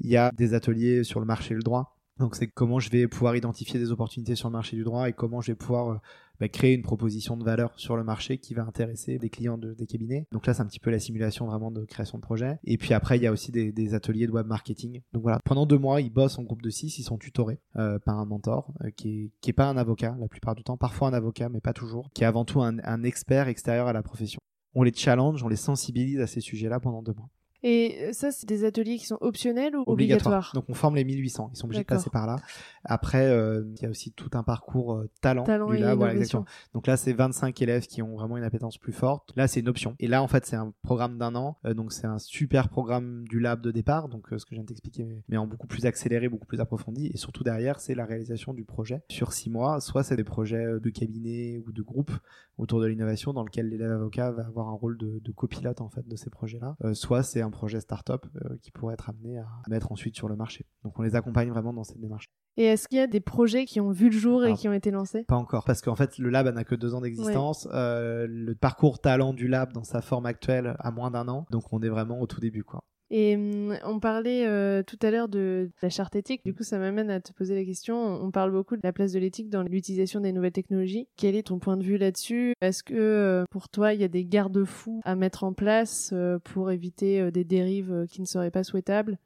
[0.00, 1.96] Il y a des ateliers sur le marché du droit.
[2.18, 5.12] Donc c'est comment je vais pouvoir identifier des opportunités sur le marché du droit et
[5.12, 5.96] comment je vais pouvoir euh,
[6.40, 9.72] bah, créer une proposition de valeur sur le marché qui va intéresser des clients de,
[9.72, 10.26] des cabinets.
[10.30, 12.58] Donc là c'est un petit peu la simulation vraiment de création de projet.
[12.64, 15.00] Et puis après il y a aussi des, ateliers de web marketing.
[15.12, 17.98] Donc voilà, pendant deux mois ils bossent en groupe de six, ils sont tutorés euh,
[17.98, 20.76] par un mentor euh, qui, est, qui est pas un avocat la plupart du temps,
[20.76, 24.02] parfois un avocat mais pas toujours, qui est avant tout un expert extérieur à la
[24.02, 24.38] profession.
[24.74, 27.28] On les challenge, on les sensibilise à ces sujets-là pendant deux mois.
[27.62, 31.04] Et euh, ça, c'est des ateliers qui sont optionnels ou obligatoires Donc on forme les
[31.04, 32.36] 1800, ils sont obligés de passer par là.
[32.84, 35.96] Après, euh, il y a aussi tout un parcours euh, talent, talent du lab.
[35.96, 36.44] Voilà, exactement.
[36.74, 39.32] Donc là, c'est 25 élèves qui ont vraiment une appétence plus forte.
[39.36, 39.94] Là, c'est une option.
[40.00, 41.56] Et là, en fait, c'est un programme d'un an.
[41.64, 44.68] donc c'est un super programme du lab de départ, donc ce que je viens de
[44.68, 47.10] t'expliquer, mais en beaucoup plus accéléré, beaucoup plus approfondi.
[47.12, 49.80] Et surtout derrière, c'est la réalisation du projet sur six mois.
[49.80, 52.10] Soit c'est des projets de cabinet ou de groupe
[52.58, 55.88] autour de l'innovation dans lequel l'élève avocat va avoir un rôle de, de copilote en
[55.88, 56.76] fait de ces projets-là.
[56.94, 60.34] soit c'est un projet start-up euh, qui pourrait être amené à, mettre ensuite sur le
[60.34, 60.66] marché.
[60.82, 62.26] Donc on les accompagne vraiment dans cette démarche.
[62.56, 64.72] Et est-ce qu'il y a des projets qui ont vu le jour et qui ont
[64.72, 65.24] été lancés?
[65.24, 67.68] Pas encore, parce qu'en fait le lab n'a que deux ans d'existence.
[67.72, 71.72] Euh, le parcours talent du lab dans sa forme actuelle a moins d'un an, donc
[71.72, 72.84] on est vraiment au tout début quoi.
[73.14, 76.42] Et hum, on parlait euh, tout à l'heure de, la charte éthique.
[76.46, 77.94] Du coup, ça m'amène à te poser la question.
[77.94, 81.06] On parle beaucoup de la place de l'éthique dans l'utilisation des nouvelles technologies.
[81.16, 82.54] Quel est ton point de vue là-dessus?
[82.62, 86.38] Est-ce que euh, pour toi, il y a des garde-fous à mettre en place euh,
[86.38, 89.18] pour éviter des dérives qui ne seraient pas souhaitables?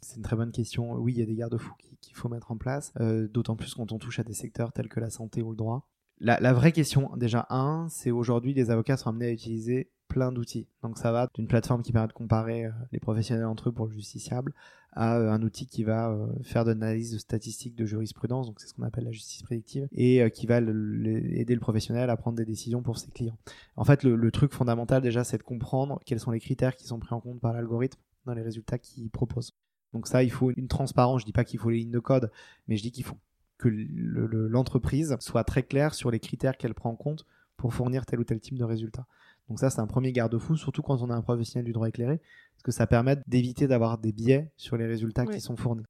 [0.00, 0.94] C'est une très bonne question.
[0.94, 3.98] Oui, il y a des garde-fous qu'il faut mettre en place, d'autant plus quand on
[3.98, 5.88] touche à des secteurs tels que la santé ou le droit.
[6.20, 10.32] La, la vraie question, déjà, un, c'est aujourd'hui, les avocats sont amenés à utiliser plein
[10.32, 10.66] d'outils.
[10.82, 13.86] Donc ça va d'une plateforme qui permet de comparer euh, les professionnels entre eux pour
[13.86, 14.52] le justiciable
[14.92, 18.58] à euh, un outil qui va euh, faire de l'analyse de statistiques de jurisprudence, donc
[18.58, 22.36] c'est ce qu'on appelle la justice prédictive, et qui va aider le professionnel à prendre
[22.36, 23.38] des décisions pour ses clients.
[23.76, 26.98] En fait, le, truc fondamental déjà, c'est de comprendre quels sont les critères qui sont
[26.98, 29.52] pris en compte par l'algorithme dans les résultats qu'il propose.
[29.92, 31.22] Donc ça, il faut une transparence.
[31.22, 32.30] Je dis pas qu'il faut les lignes de code,
[32.66, 33.16] mais je dis qu'il faut
[33.58, 38.20] que l'entreprise soit très claire sur les critères qu'elle prend en compte pour fournir tel
[38.20, 39.06] ou tel type de résultat.
[39.48, 42.18] Donc ça, c'est un premier garde-fou, surtout quand on a un professionnel du droit éclairé,
[42.18, 45.84] parce que ça permet d'éviter d'avoir des biais sur les résultats qui sont fournis.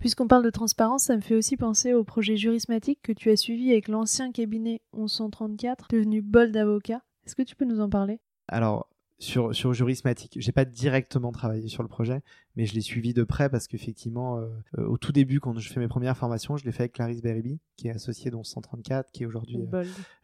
[0.00, 3.36] Puisqu'on parle de transparence, ça me fait aussi penser au projet jurismatique que tu as
[3.36, 7.02] suivi avec l'ancien cabinet 1134, devenu Bold Avocat.
[7.24, 8.20] Est-ce que tu peux nous en parler?
[8.48, 8.88] Alors,
[9.22, 10.36] sur, sur Jurismatic.
[10.36, 12.22] J'ai pas directement travaillé sur le projet,
[12.56, 15.72] mais je l'ai suivi de près parce qu'effectivement, euh, euh, au tout début, quand je
[15.72, 19.12] fais mes premières formations, je l'ai fait avec Clarisse Beribi, qui est associée dans 134,
[19.12, 19.60] qui est aujourd'hui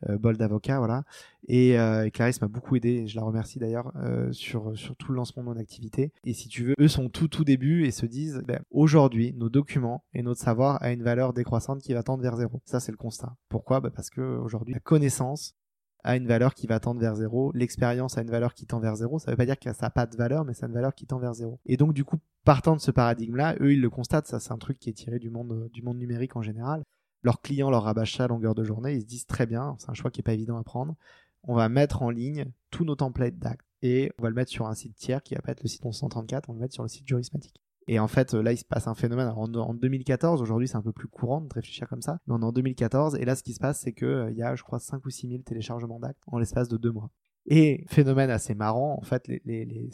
[0.08, 0.42] euh, Bold.
[0.42, 1.04] avocat, voilà.
[1.46, 1.76] Et,
[2.12, 3.92] Clarisse m'a beaucoup aidé, et je la remercie d'ailleurs,
[4.32, 6.12] sur, sur tout le lancement de mon activité.
[6.24, 9.48] Et si tu veux, eux sont tout tout début et se disent, ben, aujourd'hui, nos
[9.48, 12.60] documents et notre savoir a une valeur décroissante qui va tendre vers zéro.
[12.64, 13.36] Ça, c'est le constat.
[13.48, 13.80] Pourquoi?
[13.80, 15.54] Ben, Parce que aujourd'hui, la connaissance
[16.04, 18.96] a une valeur qui va tendre vers zéro, l'expérience a une valeur qui tend vers
[18.96, 19.18] zéro.
[19.18, 20.94] Ça veut pas dire que ça n'a pas de valeur, mais ça a une valeur
[20.94, 21.58] qui tend vers zéro.
[21.66, 24.26] Et donc, du coup, partant de ce paradigme-là, eux, ils le constatent.
[24.26, 26.82] Ça, c'est un truc qui est tiré du monde, du monde numérique en général.
[27.22, 28.94] Leurs clients leur rabâchent ça à longueur de journée.
[28.94, 30.94] Ils se disent très bien, c'est un choix qui est pas évident à prendre.
[31.42, 34.66] On va mettre en ligne tous nos templates d'actes et on va le mettre sur
[34.66, 36.82] un site tiers qui va pas être le site 1134, on va le mettre sur
[36.82, 37.60] le site jurismatique.
[37.88, 39.28] Et en fait, là, il se passe un phénomène.
[39.28, 42.20] en, 2014, aujourd'hui, c'est un peu plus courant de réfléchir comme ça.
[42.26, 43.16] Mais on est en 2014.
[43.16, 45.10] Et là, ce qui se passe, c'est qu'il euh, y a, je crois, 5 ou
[45.10, 47.10] 6 000 téléchargements d'actes en l'espace de deux mois.
[47.50, 49.90] Et phénomène assez marrant, en fait, les, les, les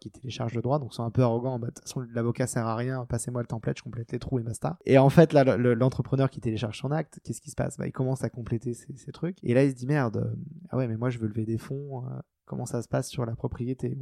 [0.00, 2.66] qui téléchargent le droit, donc sont un peu arrogants, bah, de toute façon l'avocat sert
[2.66, 4.78] à rien, passez-moi le template, je complète les trous et basta.
[4.86, 7.76] Et en fait, là, l'entrepreneur qui télécharge son acte, qu'est-ce qui se passe?
[7.76, 10.36] Bah, Il commence à compléter ces, trucs, et là il se dit merde, euh,
[10.70, 13.26] ah ouais, mais moi je veux lever des fonds, euh, comment ça se passe sur
[13.26, 13.96] la propriété.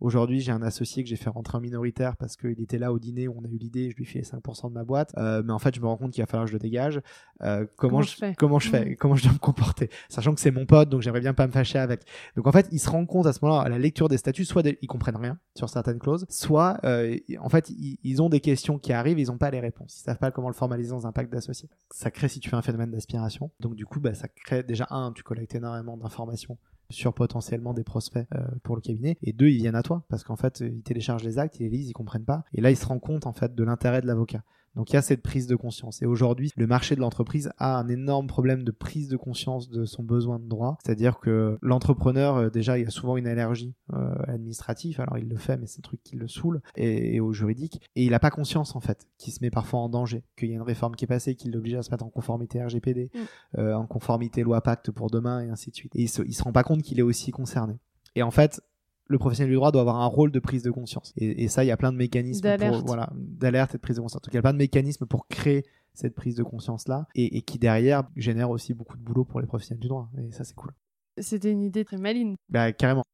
[0.00, 2.98] Aujourd'hui, j'ai un associé que j'ai fait rentrer en minoritaire parce qu'il était là au
[2.98, 5.52] dîner où on a eu l'idée, je lui fais 5% de ma boîte, euh, mais
[5.52, 7.00] en fait, je me rends compte qu'il va falloir que je le dégage.
[7.42, 8.96] Euh, comment, je, fais comment je fais mmh.
[8.96, 11.52] Comment je dois me comporter Sachant que c'est mon pote, donc j'aimerais bien pas me
[11.52, 12.02] fâcher avec.
[12.36, 14.44] Donc en fait, ils se rendent compte à ce moment-là, à la lecture des statuts,
[14.44, 18.78] soit ils comprennent rien sur certaines clauses, soit euh, en fait, ils, ont des questions
[18.78, 19.98] qui arrivent, ils n'ont pas les réponses.
[20.00, 21.68] Ils savent pas comment le formaliser dans un pacte d'associés.
[21.90, 24.86] Ça crée, si tu fais un phénomène d'aspiration, donc du coup, bah, ça crée déjà
[24.90, 26.58] un, tu collectes énormément d'informations
[26.90, 29.16] sur potentiellement des prospects euh, pour le cabinet.
[29.22, 31.70] Et deux ils viennent à toi parce qu'en fait ils téléchargent les actes ils les
[31.70, 32.44] lisent ils comprennent pas.
[32.52, 34.42] Et là ils se rendent compte en fait de l'intérêt de l'avocat
[34.76, 36.02] donc il y a cette prise de conscience.
[36.02, 39.86] Et aujourd'hui, le marché de l'entreprise a un énorme problème de prise de conscience de
[39.86, 40.76] son besoin de droit.
[40.84, 45.00] C'est-à-dire que l'entrepreneur, euh, déjà, il a souvent une allergie euh, administrative.
[45.00, 47.80] Alors il le fait, mais c'est un truc qui le saoule et, au juridique.
[47.96, 50.52] Et il n'a pas conscience en fait qu'il se met parfois en danger, qu'il y
[50.52, 53.58] a une réforme qui est passée, qui l'oblige à se mettre en conformité RGPD, mm.
[53.58, 55.96] euh, en conformité loi Pacte pour demain et ainsi de suite.
[55.96, 57.78] Et il se, il se rend pas compte qu'il est aussi concerné.
[58.14, 58.60] Et en fait,
[59.08, 61.12] le professionnel du droit doit avoir un rôle de prise de conscience.
[61.16, 64.02] Et, ça, il y a plein de mécanismes d'alerte, voilà, d'alerte et de prise de
[64.02, 64.22] conscience.
[64.22, 67.58] Donc, il y a plein de mécanismes pour créer cette prise de conscience-là et, qui
[67.58, 70.10] derrière génère aussi beaucoup de boulot pour les professionnels du droit.
[70.18, 70.72] Et ça, c'est cool.
[71.18, 72.36] C'était une idée très maligne.
[72.48, 73.04] Bah, carrément.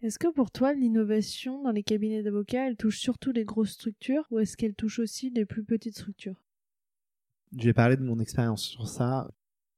[0.00, 4.26] Est-ce que pour toi, l'innovation dans les cabinets d'avocats, elle touche surtout les grosses structures
[4.30, 6.40] ou est-ce qu'elle touche aussi les plus petites structures?
[7.56, 9.30] Je vais parler de mon expérience sur ça.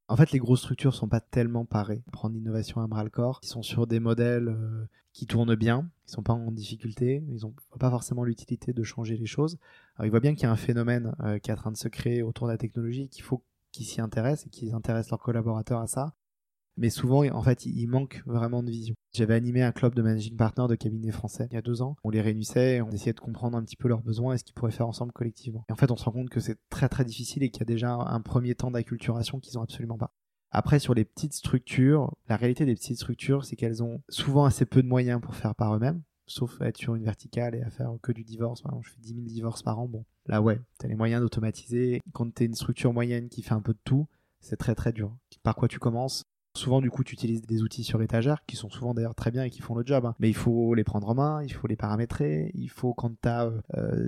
[0.09, 3.40] En fait, les grosses structures sont pas tellement parées prendre l'innovation à bras le corps.
[3.42, 7.42] Ils sont sur des modèles euh, qui tournent bien, ils sont pas en difficulté, ils
[7.42, 9.59] n'ont pas forcément l'utilité de changer les choses.
[9.96, 11.76] Alors, ils voient bien qu'il y a un phénomène euh, qui est en train de
[11.76, 13.42] se créer autour de la technologie, qu'il faut
[13.72, 16.14] qu'ils s'y intéressent et qu'ils intéressent leurs collaborateurs à ça
[16.77, 18.95] mais souvent, en fait, il manque vraiment de vision.
[19.12, 21.97] J'avais animé un club de managing partners de cabinets français il y a deux ans.
[22.05, 24.55] On les réunissait, on essayait de comprendre un petit peu leurs besoins et ce qu'ils
[24.55, 25.64] pourraient faire ensemble collectivement.
[25.68, 27.62] Et en fait, on se rend compte que c'est très très difficile et qu'il y
[27.62, 30.12] a déjà un premier temps d'acculturation qu'ils ont absolument pas.
[30.51, 34.66] Après, sur les petites structures, la réalité des petites structures, c'est qu'elles ont souvent assez
[34.66, 37.93] peu de moyens pour faire par eux-mêmes sauf être sur une verticale et à faire
[38.03, 38.62] que du divorce.
[38.62, 39.89] Par exemple, je fais 10 000 divorces par an.
[39.89, 42.01] Bon, là, ouais, t'as les moyens d'automatiser.
[42.12, 44.07] Quand t'es une structure moyenne qui fait un peu de tout,
[44.41, 45.16] c'est très très dur.
[45.43, 46.25] Par quoi tu commences?
[46.57, 49.42] Souvent, du coup, tu utilises des outils sur étagère qui sont souvent d'ailleurs très bien
[49.42, 50.07] et qui font le job.
[50.07, 50.14] Hein.
[50.20, 52.52] Mais il faut les prendre en main, il faut les paramétrer.
[52.55, 53.50] Il faut, quand tu as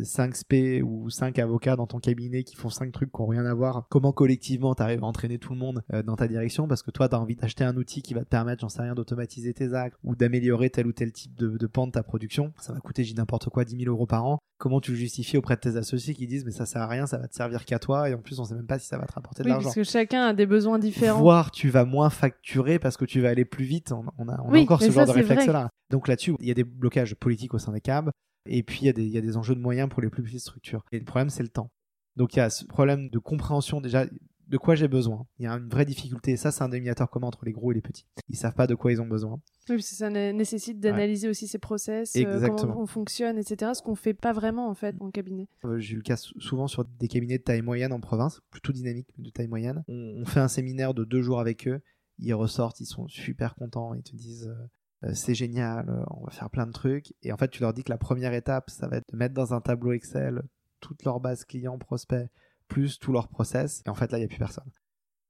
[0.04, 3.44] 5 SP ou 5 avocats dans ton cabinet qui font 5 trucs qui n'ont rien
[3.44, 6.68] à voir, comment collectivement tu arrives à entraîner tout le monde euh, dans ta direction?
[6.68, 8.82] Parce que toi, tu as envie d'acheter un outil qui va te permettre, j'en sais
[8.82, 12.04] rien, d'automatiser tes actes ou d'améliorer tel ou tel type de, de pan de ta
[12.04, 12.52] production.
[12.60, 15.36] Ça va coûter, j'ai n'importe quoi, 10 000 euros par an comment tu le justifies
[15.36, 17.64] auprès de tes associés qui disent mais ça sert à rien, ça va te servir
[17.64, 19.48] qu'à toi et en plus on sait même pas si ça va te rapporter de
[19.48, 19.64] oui, l'argent.
[19.64, 21.20] Parce que chacun a des besoins différents.
[21.20, 23.92] Voire tu vas moins facturer parce que tu vas aller plus vite.
[23.92, 25.68] On, a, encore ce genre de réflexe là.
[25.90, 28.10] Donc là-dessus, il y a des blocages politiques au sein des CAB
[28.48, 30.08] et puis il y, a des, il y a des enjeux de moyens pour les
[30.08, 30.82] plus petites structures.
[30.92, 31.70] Et le problème c'est le temps.
[32.16, 34.06] Donc il y a ce problème de compréhension déjà
[34.46, 35.26] de quoi j'ai besoin.
[35.38, 36.36] Il y a une vraie difficulté.
[36.36, 38.06] ça, c'est un dénominateur commun entre les gros et les petits.
[38.28, 39.40] Ils savent pas de quoi ils ont besoin.
[39.68, 43.72] Oui, parce que ça nécessite d'analyser aussi ces process, euh, comment on fonctionne, etc.
[43.74, 45.48] Ce qu'on fait pas vraiment en fait en cabinet.
[45.64, 48.72] Euh, j'ai eu le cas souvent sur des cabinets de taille moyenne en province, plutôt
[48.72, 49.82] dynamique de taille moyenne.
[49.88, 51.80] On, fait un séminaire de deux jours avec eux.
[52.18, 53.94] Ils ressortent, ils sont super contents.
[53.94, 54.48] Ils te disent.
[54.48, 57.12] Euh, c'est génial, on va faire plein de trucs.
[57.22, 59.34] Et en fait, tu leur dis que la première étape, ça va être de mettre
[59.34, 60.42] dans un tableau Excel
[60.80, 62.28] toute leur base client, prospect,
[62.68, 63.82] plus tout leur process.
[63.86, 64.70] Et en fait, là, il n'y a plus personne.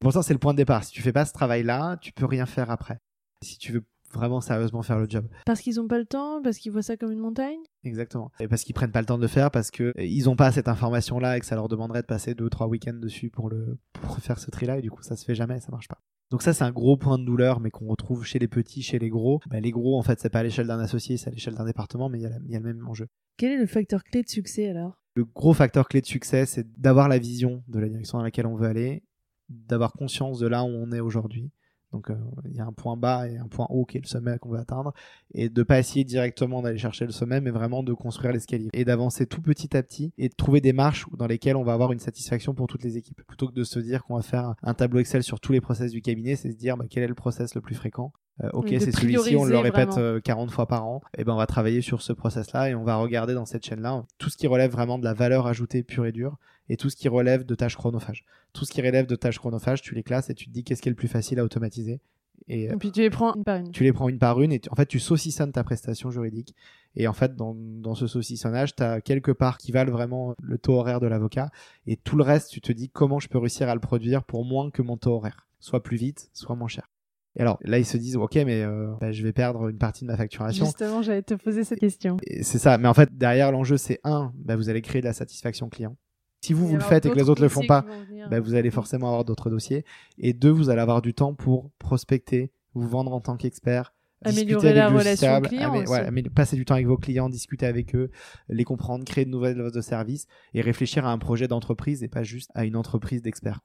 [0.00, 0.84] Pour ça, c'est le point de départ.
[0.84, 2.98] Si tu fais pas ce travail-là, tu peux rien faire après.
[3.42, 5.28] Si tu veux vraiment sérieusement faire le job.
[5.44, 7.58] Parce qu'ils n'ont pas le temps, parce qu'ils voient ça comme une montagne?
[7.84, 8.30] Exactement.
[8.40, 10.52] Et parce qu'ils prennent pas le temps de le faire, parce qu'ils euh, n'ont pas
[10.52, 13.50] cette information-là et que ça leur demanderait de passer deux ou trois week-ends dessus pour,
[13.50, 16.00] le, pour faire ce tri-là, et du coup ça se fait jamais, ça marche pas.
[16.30, 18.98] Donc ça c'est un gros point de douleur, mais qu'on retrouve chez les petits, chez
[18.98, 19.40] les gros.
[19.48, 21.66] Bah, les gros en fait c'est pas à l'échelle d'un associé, c'est à l'échelle d'un
[21.66, 23.06] département, mais il y, y, a le même enjeu.
[23.36, 24.98] Quel est le facteur clé de succès alors?
[25.16, 28.46] Le gros facteur clé de succès, c'est d'avoir la vision de la direction dans laquelle
[28.46, 29.02] on veut aller,
[29.48, 31.50] d'avoir conscience de là où on est aujourd'hui.
[31.90, 34.06] Donc euh, il y a un point bas et un point haut qui est le
[34.06, 34.92] sommet qu'on veut atteindre,
[35.32, 38.84] et de pas essayer directement d'aller chercher le sommet, mais vraiment de construire l'escalier et
[38.84, 41.92] d'avancer tout petit à petit et de trouver des marches dans lesquelles on va avoir
[41.92, 43.22] une satisfaction pour toutes les équipes.
[43.26, 45.92] Plutôt que de se dire qu'on va faire un tableau Excel sur tous les process
[45.92, 48.12] du cabinet, c'est se dire bah, quel est le process le plus fréquent?
[48.44, 51.00] Euh, ok, c'est celui-ci, on le répète 40 euh, fois par an.
[51.16, 54.04] Et ben, on va travailler sur ce process-là et on va regarder dans cette chaîne-là
[54.18, 56.36] tout ce qui relève vraiment de la valeur ajoutée pure et dure
[56.68, 58.24] et tout ce qui relève de tâches chronophages.
[58.52, 60.82] Tout ce qui relève de tâches chronophages, tu les classes et tu te dis qu'est-ce
[60.82, 62.00] qui est le plus facile à automatiser.
[62.48, 63.72] Et, puis tu les prends une par une.
[63.72, 66.54] Tu les prends une par une et en fait tu saucissonnes ta prestation juridique.
[66.94, 70.58] Et en fait dans, dans ce saucissonnage, tu as quelques parts qui valent vraiment le
[70.58, 71.50] taux horaire de l'avocat
[71.86, 74.44] et tout le reste tu te dis comment je peux réussir à le produire pour
[74.44, 75.48] moins que mon taux horaire.
[75.58, 76.88] Soit plus vite, soit moins cher.
[77.36, 80.04] Et alors là, ils se disent, ok, mais euh, bah, je vais perdre une partie
[80.04, 80.64] de ma facturation.
[80.64, 82.16] Justement, j'allais te poser cette question.
[82.42, 82.78] C'est ça.
[82.78, 85.96] Mais en fait, derrière, l'enjeu, c'est un, bah, vous allez créer de la satisfaction client.
[86.42, 87.82] Si vous, vous le faites et que les autres le font pas,
[88.30, 89.84] bah, vous allez forcément avoir d'autres dossiers.
[90.18, 93.92] Et deux, vous allez avoir du temps pour prospecter, vous vendre en tant qu'expert.
[94.24, 97.94] Améliorer la relation client amé- ouais, amé- passer du temps avec vos clients, discuter avec
[97.94, 98.10] eux,
[98.48, 102.08] les comprendre, créer de nouvelles offres de services et réfléchir à un projet d'entreprise et
[102.08, 103.60] pas juste à une entreprise d'experts.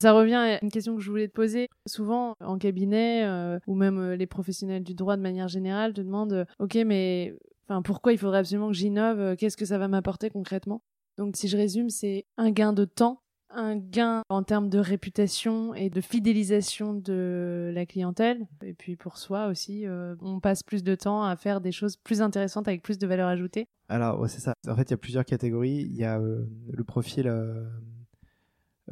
[0.00, 1.68] Ça revient à une question que je voulais te poser.
[1.86, 6.00] Souvent, en cabinet, euh, ou même euh, les professionnels du droit de manière générale te
[6.00, 7.34] demandent euh, Ok, mais
[7.66, 10.82] enfin, pourquoi il faudrait absolument que j'innove Qu'est-ce que ça va m'apporter concrètement?
[11.16, 13.20] Donc, si je résume, c'est un gain de temps,
[13.50, 18.48] un gain en termes de réputation et de fidélisation de la clientèle.
[18.64, 19.84] Et puis pour soi aussi,
[20.20, 23.28] on passe plus de temps à faire des choses plus intéressantes avec plus de valeur
[23.28, 23.68] ajoutée.
[23.88, 24.54] Alors, c'est ça.
[24.66, 25.86] En fait, il y a plusieurs catégories.
[25.88, 27.28] Il y a le profil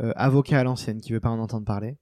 [0.01, 1.99] euh, avocat à l'ancienne qui veut pas en entendre parler.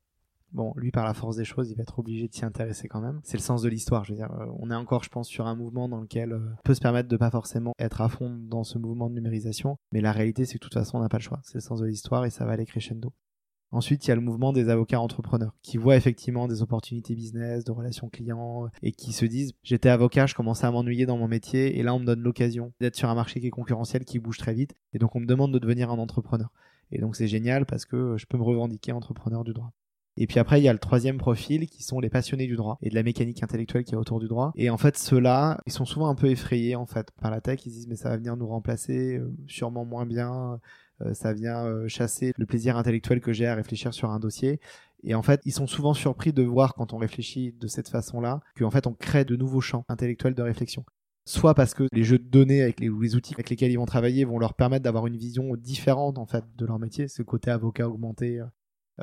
[0.53, 3.01] Bon, lui, par la force des choses, il va être obligé de s'y intéresser quand
[3.01, 3.21] même.
[3.23, 4.05] C'est le sens de l'histoire.
[4.05, 6.41] Je veux dire, euh, on est encore, je pense, sur un mouvement dans lequel euh,
[6.59, 9.77] on peut se permettre de pas forcément être à fond dans ce mouvement de numérisation.
[9.93, 11.41] Mais la réalité, c'est que de toute façon, on n'a pas le choix.
[11.45, 13.13] C'est le sens de l'histoire et ça va aller crescendo.
[13.73, 17.63] Ensuite, il y a le mouvement des avocats entrepreneurs qui voient effectivement des opportunités business,
[17.63, 21.17] de relations clients euh, et qui se disent j'étais avocat, je commençais à m'ennuyer dans
[21.17, 24.05] mon métier et là on me donne l'occasion d'être sur un marché qui est concurrentiel,
[24.05, 26.51] qui bouge très vite et donc on me demande de devenir un entrepreneur.
[26.93, 29.73] Et donc c'est génial parce que euh, je peux me revendiquer entrepreneur du droit.
[30.17, 32.79] Et puis après, il y a le troisième profil qui sont les passionnés du droit
[32.83, 34.53] et de la mécanique intellectuelle qui est autour du droit.
[34.57, 37.65] Et en fait, ceux-là, ils sont souvent un peu effrayés en fait par la tech.
[37.65, 40.61] Ils se disent mais ça va venir nous remplacer, euh, sûrement moins bien.
[41.01, 44.61] Euh, ça vient chasser le plaisir intellectuel que j'ai à réfléchir sur un dossier.
[45.03, 48.41] Et en fait, ils sont souvent surpris de voir quand on réfléchit de cette façon-là
[48.59, 50.85] qu'en fait on crée de nouveaux champs intellectuels de réflexion.
[51.25, 53.79] Soit parce que les jeux de données avec les, ou les outils avec lesquels ils
[53.79, 57.09] vont travailler vont leur permettre d'avoir une vision différente en fait de leur métier.
[57.09, 58.47] Ce côté avocat augmenté, euh,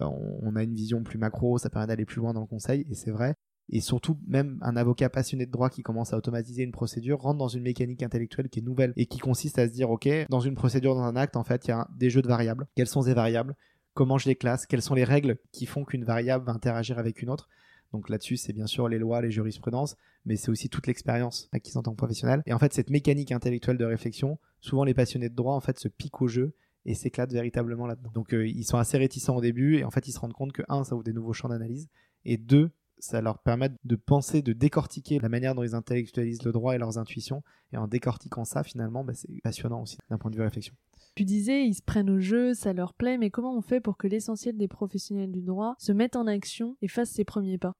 [0.01, 2.85] on, on a une vision plus macro, ça permet d'aller plus loin dans le conseil
[2.89, 3.35] et c'est vrai.
[3.69, 7.37] Et surtout, même un avocat passionné de droit qui commence à automatiser une procédure rentre
[7.37, 10.39] dans une mécanique intellectuelle qui est nouvelle et qui consiste à se dire, OK, dans
[10.39, 12.67] une procédure, dans un acte, en fait, il y a des jeux de variables.
[12.75, 13.55] Quelles sont ces variables?
[13.93, 14.65] Comment je les classe?
[14.65, 17.49] Quelles sont les règles qui font qu'une variable va interagir avec une autre?
[17.91, 21.77] Donc là-dessus, c'est bien sûr les lois, les jurisprudences, mais c'est aussi toute l'expérience acquise
[21.77, 22.41] en tant que professionnel.
[22.45, 25.79] Et en fait, cette mécanique intellectuelle de réflexion, souvent les passionnés de droit, en fait,
[25.79, 26.53] se piquent au jeu
[26.85, 28.11] et s'éclatent véritablement là-dedans.
[28.13, 30.53] Donc euh, ils sont assez réticents au début et en fait, ils se rendent compte
[30.53, 31.87] que, un, ça ouvre des nouveaux champs d'analyse,
[32.25, 36.51] et deux, ça leur permet de penser, de décortiquer la manière dont ils intellectualisent le
[36.51, 37.43] droit et leurs intuitions.
[37.71, 40.73] Et en décortiquant ça, finalement, bah, c'est passionnant aussi d'un point de vue réflexion.
[41.17, 43.97] Tu disais, ils se prennent au jeu, ça leur plaît, mais comment on fait pour
[43.97, 47.73] que l'essentiel des professionnels du droit se mettent en action et fassent ses premiers pas?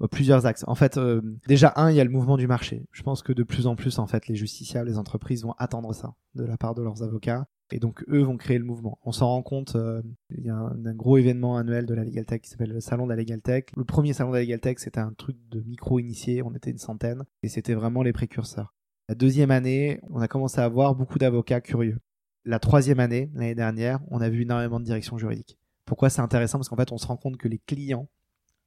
[0.00, 0.64] Bah, plusieurs axes.
[0.66, 2.84] En fait, euh, déjà un, il y a le mouvement du marché.
[2.90, 5.94] Je pense que de plus en plus, en fait, les justiciables, les entreprises vont attendre
[5.94, 7.46] ça de la part de leurs avocats.
[7.70, 8.98] Et donc, eux vont créer le mouvement.
[9.04, 10.02] On s'en rend compte, euh,
[10.36, 13.04] il y a un, gros événement annuel de la Legal Tech qui s'appelle le Salon
[13.04, 13.66] de la Legal Tech.
[13.76, 16.78] Le premier salon de la Legal Tech, c'était un truc de micro-initiés, on était une
[16.78, 18.74] centaine, et c'était vraiment les précurseurs.
[19.08, 22.00] La deuxième année, on a commencé à avoir beaucoup d'avocats curieux.
[22.44, 25.58] La troisième année, l'année dernière, on a vu énormément de directions juridiques.
[25.84, 26.58] Pourquoi c'est intéressant?
[26.58, 28.08] Parce qu'en fait, on se rend compte que les clients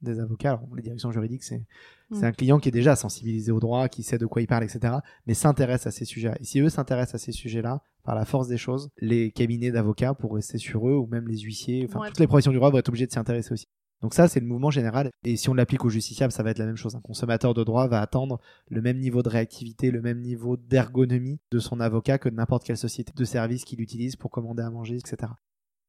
[0.02, 1.64] des avocats, alors les directions juridiques, c'est
[2.10, 2.24] Mm.
[2.26, 4.96] un client qui est déjà sensibilisé au droit, qui sait de quoi il parle, etc.,
[5.26, 6.36] mais s'intéresse à ces sujets-là.
[6.40, 10.14] Et si eux s'intéressent à ces sujets-là, par la force des choses, les cabinets d'avocats,
[10.14, 12.78] pour rester sur eux, ou même les huissiers, enfin toutes les professions du droit vont
[12.78, 13.68] être obligées de s'y intéresser aussi.
[14.04, 15.10] Donc ça, c'est le mouvement général.
[15.24, 16.94] Et si on l'applique au justiciable, ça va être la même chose.
[16.94, 21.40] Un consommateur de droit va attendre le même niveau de réactivité, le même niveau d'ergonomie
[21.52, 24.70] de son avocat que de n'importe quelle société de service qu'il utilise pour commander à
[24.70, 25.32] manger, etc.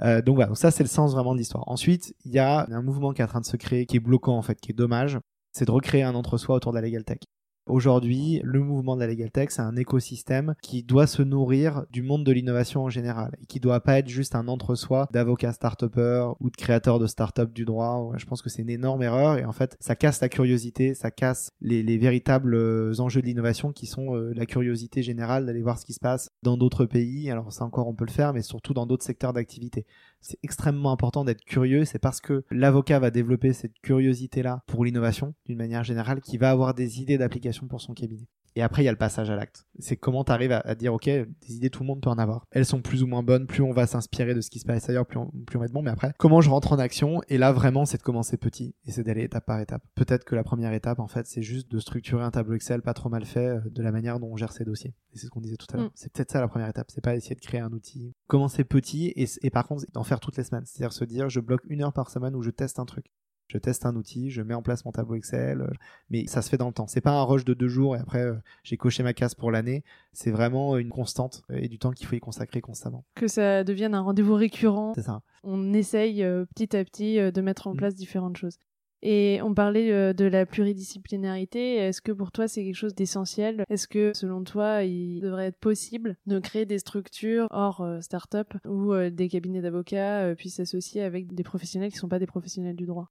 [0.03, 1.65] Euh, donc voilà, donc ça c'est le sens vraiment de l'histoire.
[1.67, 4.01] Ensuite, il y a un mouvement qui est en train de se créer, qui est
[4.01, 5.19] bloquant en fait, qui est dommage,
[5.53, 7.19] c'est de recréer un entre-soi autour de la Legal Tech.
[7.67, 12.03] Aujourd'hui, le mouvement de la Legal Tech, c'est un écosystème qui doit se nourrir du
[12.03, 16.37] monde de l'innovation en général et qui doit pas être juste un entre-soi d'avocats start-upers
[16.41, 18.13] ou de créateurs de start-up du droit.
[18.19, 21.11] Je pense que c'est une énorme erreur et en fait, ça casse la curiosité, ça
[21.11, 25.63] casse les, les véritables euh, enjeux de l'innovation qui sont euh, la curiosité générale d'aller
[25.63, 27.31] voir ce qui se passe dans d'autres pays.
[27.31, 29.87] Alors ça encore, on peut le faire, mais surtout dans d'autres secteurs d'activité.
[30.27, 31.85] C'est extrêmement important d'être curieux.
[31.85, 36.51] C'est parce que l'avocat va développer cette curiosité-là pour l'innovation, d'une manière générale, qui va
[36.51, 38.27] avoir des idées d'application pour son cabinet.
[38.57, 39.67] Et après, il y a le passage à l'acte.
[39.79, 42.19] C'est comment tu arrives à, à dire, OK, des idées, tout le monde peut en
[42.19, 42.47] avoir.
[42.51, 43.47] Elles sont plus ou moins bonnes.
[43.47, 45.67] Plus on va s'inspirer de ce qui se passe ailleurs, plus on, plus on va
[45.67, 45.83] être bon.
[45.83, 47.21] Mais après, comment je rentre en action?
[47.29, 49.83] Et là, vraiment, c'est de commencer petit et c'est d'aller étape par étape.
[49.95, 52.95] Peut-être que la première étape, en fait, c'est juste de structurer un tableau Excel pas
[52.95, 54.95] trop mal fait euh, de la manière dont on gère ses dossiers.
[55.13, 55.87] Et c'est ce qu'on disait tout à l'heure.
[55.87, 55.93] Mm.
[55.95, 56.91] C'est peut-être ça la première étape.
[56.93, 58.15] C'est pas essayer de créer un outil.
[58.29, 60.65] Commencer petit et, et par contre, d'en faire toutes les semaines.
[60.67, 63.07] C'est-à-dire se dire, je bloque une heure par semaine où je teste un truc.
[63.47, 65.67] Je teste un outil, je mets en place mon tableau Excel, euh,
[66.11, 66.87] mais ça se fait dans le temps.
[66.87, 69.51] C'est pas un rush de deux jours et après euh, j'ai coché ma case pour
[69.51, 69.85] l'année.
[70.13, 73.05] C'est vraiment une constante euh, et du temps qu'il faut y consacrer constamment.
[73.15, 74.93] Que ça devienne un rendez-vous récurrent.
[74.95, 75.21] C'est ça.
[75.43, 77.77] On essaye euh, petit à petit euh, de mettre en Mm.
[77.77, 78.57] place différentes choses.
[79.03, 81.77] Et on parlait euh, de la pluridisciplinarité.
[81.77, 83.65] Est-ce que pour toi c'est quelque chose d'essentiel?
[83.69, 88.55] Est-ce que selon toi il devrait être possible de créer des structures hors euh, start-up
[88.67, 92.27] où euh, des cabinets d'avocats puissent s'associer avec des professionnels qui ne sont pas des
[92.27, 93.11] professionnels du droit?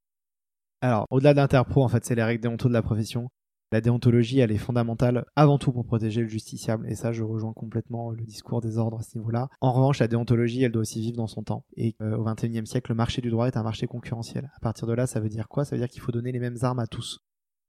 [0.84, 3.30] Alors, au-delà d'Interpro, en fait, c'est les règles déonto de la profession.
[3.72, 6.92] La déontologie, elle est fondamentale avant tout pour protéger le justiciable.
[6.92, 9.48] Et ça, je rejoins complètement le discours des ordres à ce niveau-là.
[9.62, 11.64] En revanche, la déontologie, elle doit aussi vivre dans son temps.
[11.78, 14.52] Et euh, au XXIe siècle, le marché du droit est un marché concurrentiel.
[14.58, 15.64] À partir de là, ça veut dire quoi?
[15.64, 17.22] Ça veut dire qu'il faut donner les mêmes armes à tous.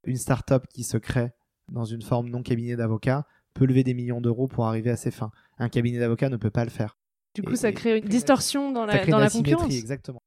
[0.03, 1.31] Une start-up qui se crée
[1.71, 5.13] dans une forme non cabinet d'avocat peut lever des millions d'euros pour arriver à ses
[5.13, 5.31] fins.
[5.59, 6.99] Un cabinet d'avocat ne peut pas le faire.
[7.37, 9.73] Du coup, ça crée une distorsion dans la, dans la concurrence.
[9.73, 10.21] Exactement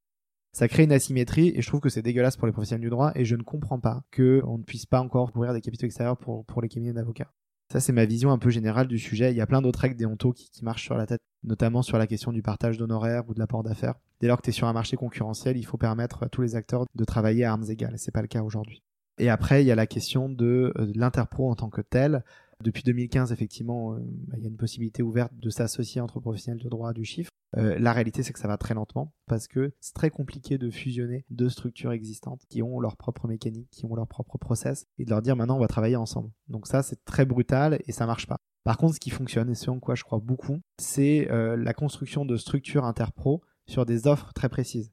[0.58, 3.12] ça crée une asymétrie et je trouve que c'est dégueulasse pour les professionnels du droit
[3.14, 6.46] et je ne comprends pas qu'on ne puisse pas encore ouvrir des capitaux extérieurs pour,
[6.46, 7.32] pour les cabinets d'avocats.
[7.72, 9.32] Ça, c'est ma vision un peu générale du sujet.
[9.32, 12.00] Il y a plein d'autres règles déonto qui, qui marchent sur la tête, notamment sur
[12.00, 13.94] la question du partage d'honoraires ou de l'apport d'affaires.
[14.20, 16.56] Dès lors que tu es sur un marché concurrentiel, il faut permettre à tous les
[16.56, 18.82] acteurs de travailler à armes égales c'est pas le cas aujourd'hui.
[19.20, 22.24] Et après, il y a la question de, euh, l'interpro en tant que tel.
[22.64, 26.64] Depuis 2015, effectivement, euh, bah, il y a une possibilité ouverte de s'associer entre professionnels
[26.64, 27.30] de droit du chiffre.
[27.56, 30.70] Euh, la réalité, c'est que ça va très lentement parce que c'est très compliqué de
[30.70, 35.06] fusionner deux structures existantes qui ont leur propre mécanique, qui ont leur propre process et
[35.06, 36.32] de leur dire maintenant on va travailler ensemble.
[36.50, 38.38] Donc ça, c'est très brutal et ça marche pas.
[38.64, 41.74] Par contre, ce qui fonctionne et ce en quoi je crois beaucoup, c'est euh, la
[41.74, 44.92] construction de structures interpro sur des offres très précises.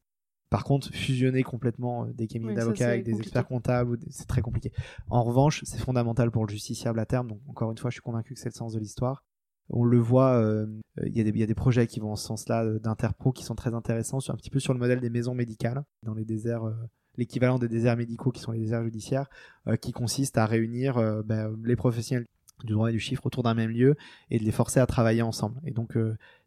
[0.48, 4.70] Par contre, fusionner complètement euh, des cabinets d'avocats avec des experts comptables, c'est très compliqué.
[5.10, 7.26] En revanche, c'est fondamental pour le justiciable à terme.
[7.26, 9.24] Donc, encore une fois, je suis convaincu que c'est le sens de l'histoire.
[9.70, 10.66] On le voit, euh,
[11.04, 13.74] il y, a des projets qui vont en ce sens-là euh, d'interpro qui sont très
[13.74, 16.64] intéressants, sur, un petit peu sur le modèle des maisons médicales dans les déserts
[17.16, 19.30] l'équivalent des déserts médicaux qui sont les déserts judiciaires,
[19.80, 22.26] qui consiste à réunir ben, les professionnels
[22.64, 23.94] du droit et du chiffre autour d'un même lieu
[24.30, 25.60] et de les forcer à travailler ensemble.
[25.64, 25.96] Et donc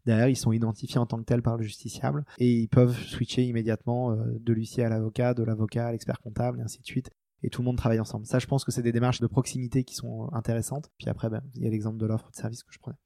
[0.08, 3.44] Derrière, ils sont identifiés en tant que tels par le justiciable et ils peuvent switcher
[3.44, 7.10] immédiatement euh, de l'huissier à l'avocat, de l'avocat à l'expert comptable et ainsi de suite.
[7.42, 8.24] Et tout le monde travaille ensemble.
[8.24, 10.90] Ça, je pense que c'est des démarches de proximité qui sont intéressantes.
[10.96, 12.96] Puis après, ben, il y a l'exemple de l'offre de service que je prenais.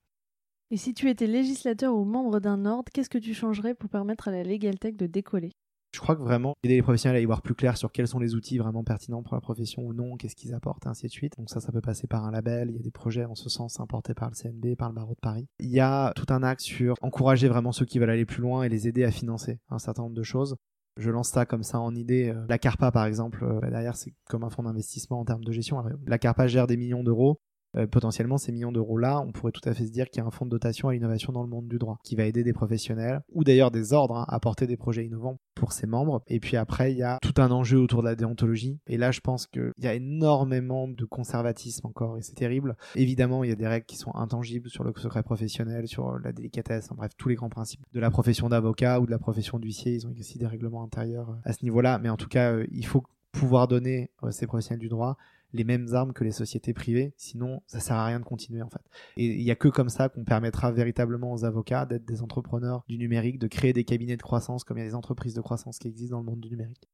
[0.72, 4.28] Et si tu étais législateur ou membre d'un ordre, qu'est-ce que tu changerais pour permettre
[4.28, 5.52] à la Legal Tech de décoller?
[5.94, 8.18] Je crois que vraiment, aider les professionnels à y voir plus clair sur quels sont
[8.18, 11.12] les outils vraiment pertinents pour la profession ou non, qu'est-ce qu'ils apportent, et ainsi de
[11.12, 11.36] suite.
[11.36, 12.70] Donc ça, ça peut passer par un label.
[12.70, 15.12] Il y a des projets en ce sens importés par le CNB, par le barreau
[15.12, 15.46] de Paris.
[15.58, 18.62] Il y a tout un axe sur encourager vraiment ceux qui veulent aller plus loin
[18.62, 20.56] et les aider à financer un certain nombre de choses.
[20.96, 22.30] Je lance ça comme ça en idée.
[22.30, 25.52] Euh, la Carpa, par exemple, euh, derrière, c'est comme un fonds d'investissement en termes de
[25.52, 25.84] gestion.
[26.06, 27.40] La Carpa gère des millions d'euros.
[27.76, 30.26] Euh, potentiellement ces millions d'euros-là, on pourrait tout à fait se dire qu'il y a
[30.26, 32.52] un fonds de dotation à l'innovation dans le monde du droit qui va aider des
[32.52, 36.22] professionnels ou d'ailleurs des ordres hein, à porter des projets innovants pour ses membres.
[36.26, 38.78] Et puis après, il y a tout un enjeu autour de la déontologie.
[38.86, 42.76] Et là, je pense qu'il y a énormément de conservatisme encore et c'est terrible.
[42.94, 46.32] Évidemment, il y a des règles qui sont intangibles sur le secret professionnel, sur la
[46.32, 49.58] délicatesse, en bref, tous les grands principes de la profession d'avocat ou de la profession
[49.58, 49.94] d'huissier.
[49.94, 51.98] Ils ont aussi des règlements intérieurs euh, à ce niveau-là.
[51.98, 53.02] Mais en tout cas, euh, il faut
[53.32, 55.16] pouvoir donner ces professionnels du droit
[55.53, 58.70] les mêmes armes que les sociétés privées, sinon ça sert à rien de continuer en
[58.70, 58.82] fait.
[59.16, 62.84] Et il n'y a que comme ça qu'on permettra véritablement aux avocats d'être des entrepreneurs
[62.88, 65.40] du numérique, de créer des cabinets de croissance comme il y a des entreprises de
[65.40, 66.88] croissance qui existent dans le monde du numérique.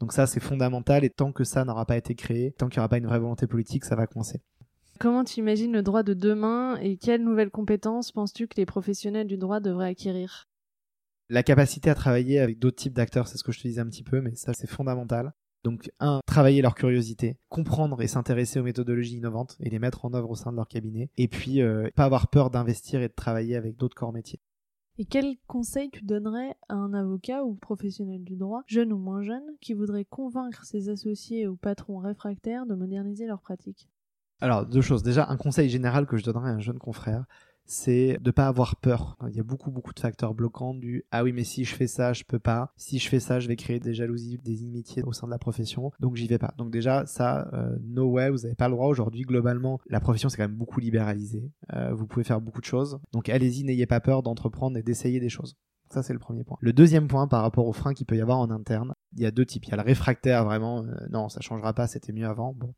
[0.00, 2.82] Donc ça c'est fondamental et tant que ça n'aura pas été créé, tant qu'il n'y
[2.82, 4.40] aura pas une vraie volonté politique, ça va coincer.
[4.98, 9.26] Comment tu imagines le droit de demain et quelles nouvelles compétences penses-tu que les professionnels
[9.26, 10.48] du droit devraient acquérir?
[11.28, 13.88] La capacité à travailler avec d'autres types d'acteurs, c'est ce que je te disais un
[13.88, 15.32] petit peu, mais ça c'est fondamental.
[15.64, 20.12] Donc, un, travailler leur curiosité, comprendre et s'intéresser aux méthodologies innovantes et les mettre en
[20.14, 21.10] œuvre au sein de leur cabinet.
[21.16, 24.40] Et puis, euh, pas avoir peur d'investir et de travailler avec d'autres corps métiers.
[24.98, 29.22] Et quel conseil tu donnerais à un avocat ou professionnel du droit, jeune ou moins
[29.22, 33.88] jeune, qui voudrait convaincre ses associés ou patrons réfractaires de moderniser leurs pratiques?
[34.40, 35.02] Alors, deux choses.
[35.02, 37.24] Déjà, un conseil général que je donnerais à un jeune confrère,
[37.64, 39.16] c'est de pas avoir peur.
[39.28, 41.86] Il y a beaucoup beaucoup de facteurs bloquants du ah oui mais si je fais
[41.86, 42.72] ça je peux pas.
[42.76, 45.38] Si je fais ça je vais créer des jalousies, des inimitiés au sein de la
[45.38, 45.90] profession.
[46.00, 46.54] Donc j'y vais pas.
[46.58, 49.80] Donc déjà ça euh, no way vous n'avez pas le droit aujourd'hui globalement.
[49.86, 51.50] La profession c'est quand même beaucoup libéralisé.
[51.72, 52.98] Euh, vous pouvez faire beaucoup de choses.
[53.12, 55.56] Donc allez-y n'ayez pas peur d'entreprendre et d'essayer des choses.
[55.88, 56.56] Ça, c'est le premier point.
[56.62, 59.26] Le deuxième point par rapport aux freins qu'il peut y avoir en interne, il y
[59.26, 59.66] a deux types.
[59.66, 62.54] Il y a le réfractaire, vraiment, euh, non, ça changera pas, c'était mieux avant.
[62.54, 62.72] Bon,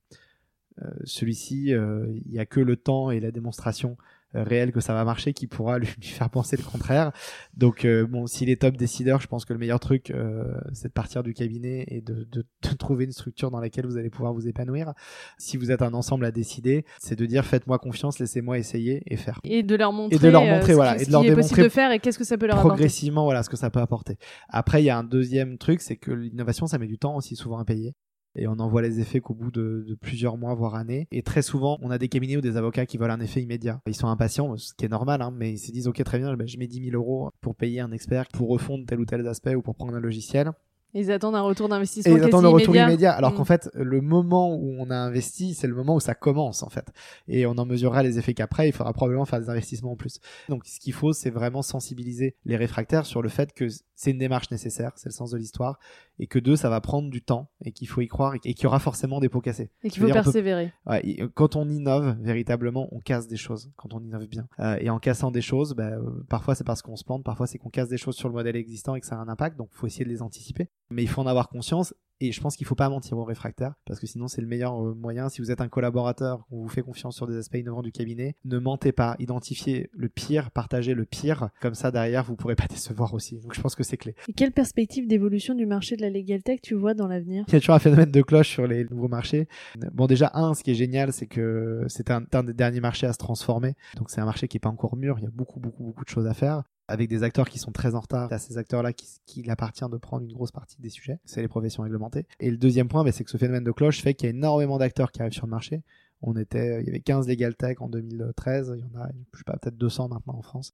[1.04, 3.96] celui-ci, il n'y a que le temps et la démonstration
[4.42, 7.12] réel que ça va marcher qui pourra lui, faire penser le contraire.
[7.56, 10.88] Donc euh, bon, s'il est top décideur, je pense que le meilleur truc, euh, c'est
[10.88, 14.10] de partir du cabinet et de, de, de, trouver une structure dans laquelle vous allez
[14.10, 14.92] pouvoir vous épanouir.
[15.38, 19.16] Si vous êtes un ensemble à décider, c'est de dire faites-moi confiance, laissez-moi essayer et
[19.16, 19.40] faire.
[19.44, 21.92] Et de leur montrer, et de leur montrer voilà, et de leur démontrer de faire
[21.92, 24.18] et qu'est-ce que ça peut leur progressivement, voilà, ce que ça peut apporter.
[24.48, 27.36] Après, il y a un deuxième truc, c'est que l'innovation, ça met du temps aussi
[27.36, 27.94] souvent à payer
[28.36, 31.06] et on en voit les effets qu'au bout de, plusieurs mois voire années.
[31.10, 33.80] Et très souvent on a des cabinets ou des avocats qui veulent un effet immédiat.
[33.86, 36.34] Ils sont impatients ce qui est normal hein, mais ils se disent ok très bien
[36.46, 39.54] je mets 10 000 euros pour payer un expert pour refondre tel ou tel aspect
[39.54, 40.52] ou pour prendre un logiciel
[40.94, 42.14] Ils attendent un retour d'investissement.
[42.14, 42.88] Et ils attendent quasi retour immédiat.
[42.88, 43.12] immédiat.
[43.12, 43.36] Alors Mm.
[43.36, 46.68] qu'en fait, le moment où on a investi, c'est le moment où ça commence en
[46.70, 46.86] fait.
[47.28, 48.68] Et on en mesurera les effets qu'après.
[48.68, 50.20] Il faudra probablement faire des investissements en plus.
[50.48, 53.66] Donc ce qu'il faut, c'est vraiment sensibiliser les réfractaires sur le fait que
[53.96, 55.78] c'est une démarche nécessaire, c'est le sens de l'histoire,
[56.18, 58.62] et que deux, ça va prendre du temps, et qu'il faut y croire, et qu'il
[58.64, 59.70] y aura forcément des pots cassés.
[59.84, 60.72] Et qu'il faut peut- persévérer.
[60.86, 63.70] Ouais, quand on innove, véritablement, on casse des choses.
[63.76, 64.48] Quand on innove bien.
[64.60, 67.46] Euh, et en cassant des choses, bah, euh, parfois c'est parce qu'on se plante, parfois
[67.46, 69.56] c'est qu'on casse des choses sur le modèle existant et que ça a un impact.
[69.56, 70.68] Donc il faut essayer de les anticiper.
[70.90, 71.94] Mais il faut en avoir conscience.
[72.20, 74.80] Et je pense qu'il faut pas mentir aux réfractaires parce que sinon c'est le meilleur
[74.80, 75.28] euh, moyen.
[75.28, 78.36] Si vous êtes un collaborateur, qu'on vous fait confiance sur des aspects innovants du cabinet,
[78.44, 79.16] ne mentez pas.
[79.18, 81.50] Identifiez le pire, partagez le pire.
[81.60, 83.40] Comme ça derrière vous pourrez pas décevoir aussi.
[83.40, 84.14] Donc je pense que c'est clé.
[84.28, 87.44] Et quelle perspective d'évolution du marché de la legal tech tu vois dans l'avenir?
[87.48, 89.48] Il y a toujours un phénomène de cloche sur les nouveaux marchés.
[89.92, 93.06] Bon, déjà, un, ce qui est génial, c'est que c'est un, un des derniers marchés
[93.06, 93.74] à se transformer.
[93.96, 95.16] Donc, c'est un marché qui est pas encore mûr.
[95.18, 96.62] Il y a beaucoup, beaucoup, beaucoup de choses à faire.
[96.86, 98.32] Avec des acteurs qui sont très en retard.
[98.32, 101.18] À ces acteurs-là qu'il qu'il appartient de prendre une grosse partie des sujets.
[101.24, 102.26] C'est les professions réglementées.
[102.40, 104.34] Et le deuxième point, bah, c'est que ce phénomène de cloche fait qu'il y a
[104.34, 105.82] énormément d'acteurs qui arrivent sur le marché.
[106.22, 108.74] On était, il y avait 15 legal tech en 2013.
[108.76, 109.08] Il y en a,
[109.44, 110.72] peut-être 200 maintenant en France.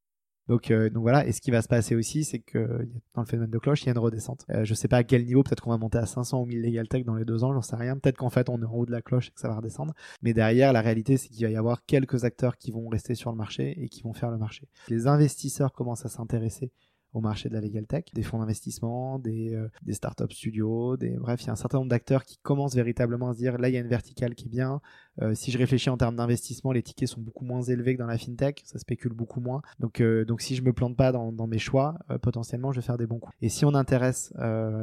[0.49, 1.27] Donc, euh, donc voilà.
[1.27, 3.87] Et ce qui va se passer aussi, c'est que dans le phénomène de cloche, il
[3.87, 4.45] y a une redescente.
[4.51, 5.43] Euh, je sais pas à quel niveau.
[5.43, 7.53] Peut-être qu'on va monter à 500 ou 1000 legal tech dans les deux ans.
[7.53, 7.97] J'en sais rien.
[7.97, 9.95] Peut-être qu'en fait, on est en haut de la cloche et que ça va redescendre.
[10.23, 13.31] Mais derrière, la réalité, c'est qu'il va y avoir quelques acteurs qui vont rester sur
[13.31, 14.69] le marché et qui vont faire le marché.
[14.89, 16.73] Les investisseurs commencent à s'intéresser
[17.13, 21.43] au marché de la legal tech, des fonds d'investissement, des, euh, des startup studios, bref,
[21.43, 23.75] il y a un certain nombre d'acteurs qui commencent véritablement à se dire là il
[23.75, 24.81] y a une verticale qui est bien.
[25.21, 28.07] Euh, si je réfléchis en termes d'investissement, les tickets sont beaucoup moins élevés que dans
[28.07, 29.61] la fintech, ça spécule beaucoup moins.
[29.81, 32.99] Donc euh, donc si je me plante pas dans, mes choix, potentiellement je vais faire
[32.99, 33.35] des bons coups.
[33.41, 34.33] Et si on intéresse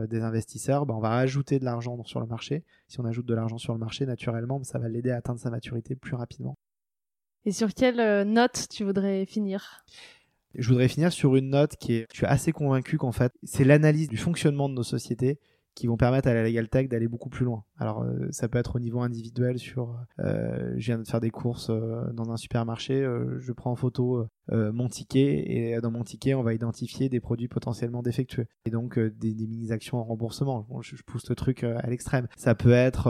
[0.10, 2.64] des investisseurs, ben, on va ajouter de l'argent sur le marché.
[2.88, 5.50] Si on ajoute de l'argent sur le marché, naturellement, ça va l'aider à atteindre sa
[5.50, 6.58] maturité plus rapidement.
[7.46, 9.86] Et sur quelle note tu voudrais finir?
[10.56, 13.64] Je voudrais finir sur une note qui est, je suis assez convaincu qu'en fait, c'est
[13.64, 15.40] l'analyse du fonctionnement de nos sociétés
[15.78, 17.64] qui vont permettre à la Legal Tech d'aller beaucoup plus loin.
[17.78, 21.30] Alors, euh, ça peut être au niveau individuel sur, euh, je viens de faire des
[21.30, 25.92] courses euh, dans un supermarché, euh, je prends en photo euh, mon ticket et dans
[25.92, 30.04] mon ticket, on va identifier des produits potentiellement défectueux et donc des, des mini-actions en
[30.04, 30.66] remboursement.
[30.68, 32.28] Bon, je, pousse le truc à l'extrême.
[32.38, 33.08] Ça peut être,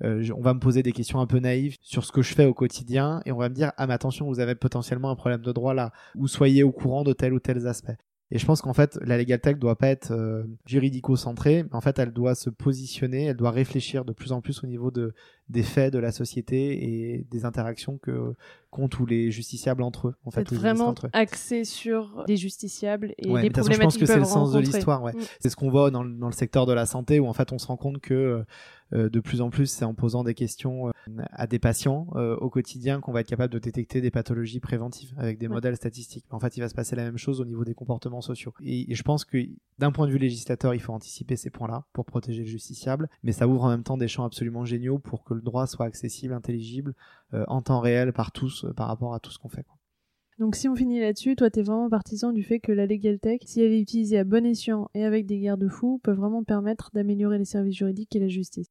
[0.00, 2.54] on va me poser des questions un peu naïves sur ce que je fais au
[2.54, 5.52] quotidien et on va me dire, ah mais attention, vous avez potentiellement un problème de
[5.52, 7.96] droit là, ou soyez au courant de tel ou tel aspect.
[8.32, 11.98] Et je pense qu'en fait, la legal tech doit pas être euh, juridico-centrée, en fait,
[11.98, 15.14] elle doit se positionner, elle doit réfléchir de plus en plus au niveau de,
[15.48, 18.34] des faits de la société et des interactions que
[18.70, 20.14] qu'ont tous les justiciables entre eux.
[20.24, 21.08] En fait, les vraiment eux.
[21.12, 24.52] axé sur des justiciables et Ouais, les façon, je problématiques pense que c'est le sens
[24.52, 25.02] de l'histoire.
[25.02, 25.12] Ouais.
[25.12, 25.20] Mm.
[25.40, 27.52] C'est ce qu'on voit dans, le- dans le secteur de la santé où en fait
[27.52, 28.44] on se rend compte que euh,
[28.92, 30.92] de plus en plus c'est en posant des questions euh,
[31.32, 35.12] à des patients euh, au quotidien qu'on va être capable de détecter des pathologies préventives
[35.18, 35.54] avec des Ouais.
[35.54, 36.24] modèles statistiques.
[36.30, 38.52] En fait, il va se passer la même chose au niveau des comportements sociaux.
[38.60, 39.38] Et, et je pense que
[39.78, 43.32] d'un point de vue législateur, il faut anticiper ces points-là pour protéger le justiciable, mais
[43.32, 46.32] ça ouvre en même temps des champs absolument géniaux pour que le droit soit accessible,
[46.34, 46.94] intelligible,
[47.34, 49.62] euh, en temps réel par tous, euh, par rapport à tout ce qu'on fait.
[49.64, 49.75] quoi.
[50.38, 53.40] Donc si on finit là-dessus, toi t'es vraiment partisan du fait que la legal tech,
[53.46, 57.38] si elle est utilisée à bon escient et avec des garde-fous, peut vraiment permettre d'améliorer
[57.38, 58.68] les services juridiques et la justice.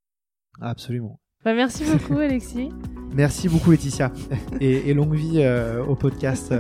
[0.62, 1.20] Absolument.
[1.44, 2.70] Bah, merci beaucoup Alexis.
[3.14, 4.12] Merci beaucoup Laetitia
[4.60, 6.54] et, et longue vie euh, au podcast.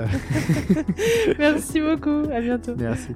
[1.37, 2.29] merci beaucoup.
[2.31, 2.75] À bientôt.
[2.77, 3.09] Merci.